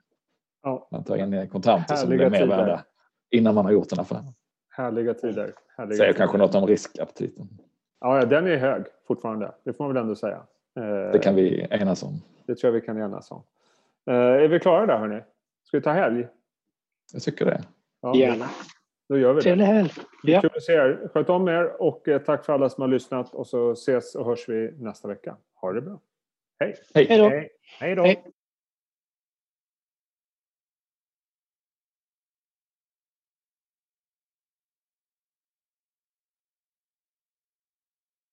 ja. 0.62 0.88
man 0.90 1.04
tar 1.04 1.16
in 1.16 1.48
kontanter 1.48 1.96
som 1.96 2.08
blir 2.08 2.30
mer 2.30 2.46
värda 2.46 2.84
innan 3.30 3.54
man 3.54 3.64
har 3.64 3.72
gjort 3.72 3.92
en 3.92 4.00
affär. 4.00 4.22
Härliga 4.70 5.14
tider. 5.14 5.54
Härliga 5.76 5.96
Säger 5.96 6.12
tider. 6.12 6.18
kanske 6.18 6.38
något 6.38 6.54
om 6.54 6.66
riskaptiten. 6.66 7.48
Ja, 8.00 8.24
den 8.24 8.46
är 8.46 8.56
hög 8.56 8.84
fortfarande. 9.06 9.52
Det 9.64 9.72
får 9.72 9.84
man 9.84 9.94
väl 9.94 10.02
ändå 10.02 10.14
säga. 10.14 10.42
Det 11.12 11.18
kan 11.22 11.34
vi 11.34 11.66
enas 11.70 12.02
om. 12.02 12.22
Det 12.46 12.54
tror 12.54 12.74
jag 12.74 12.80
vi 12.80 12.86
kan 12.86 12.98
enas 12.98 13.30
om. 13.30 13.42
Eh, 14.10 14.14
är 14.14 14.48
vi 14.48 14.60
klara 14.60 14.86
där 14.86 14.98
hörni? 14.98 15.20
Ska 15.64 15.76
vi 15.76 15.82
ta 15.82 15.90
helg? 15.90 16.26
Jag 17.12 17.22
tycker 17.22 17.44
det. 17.44 17.62
Ja, 18.02 18.16
Gärna. 18.16 18.48
Då 19.10 19.18
gör 19.18 19.32
vi 19.32 19.42
Trevlig 19.42 19.64
helg. 19.64 19.90
Ja. 20.22 20.40
Kul 20.40 20.50
att 20.54 20.62
se 20.62 20.72
er. 20.72 21.08
Sköt 21.14 21.28
om 21.28 21.48
er 21.48 21.82
och 21.82 22.08
eh, 22.08 22.22
tack 22.22 22.44
för 22.44 22.52
alla 22.52 22.68
som 22.68 22.82
har 22.82 22.88
lyssnat 22.88 23.34
och 23.34 23.46
så 23.46 23.72
ses 23.72 24.14
och 24.14 24.26
hörs 24.26 24.48
vi 24.48 24.72
nästa 24.78 25.08
vecka. 25.08 25.36
Ha 25.54 25.72
det 25.72 25.80
bra. 25.80 26.00
Hej! 26.60 26.74
Hej 26.94 27.18
då! 27.18 27.30
Hej 27.80 27.94
då! 27.94 28.04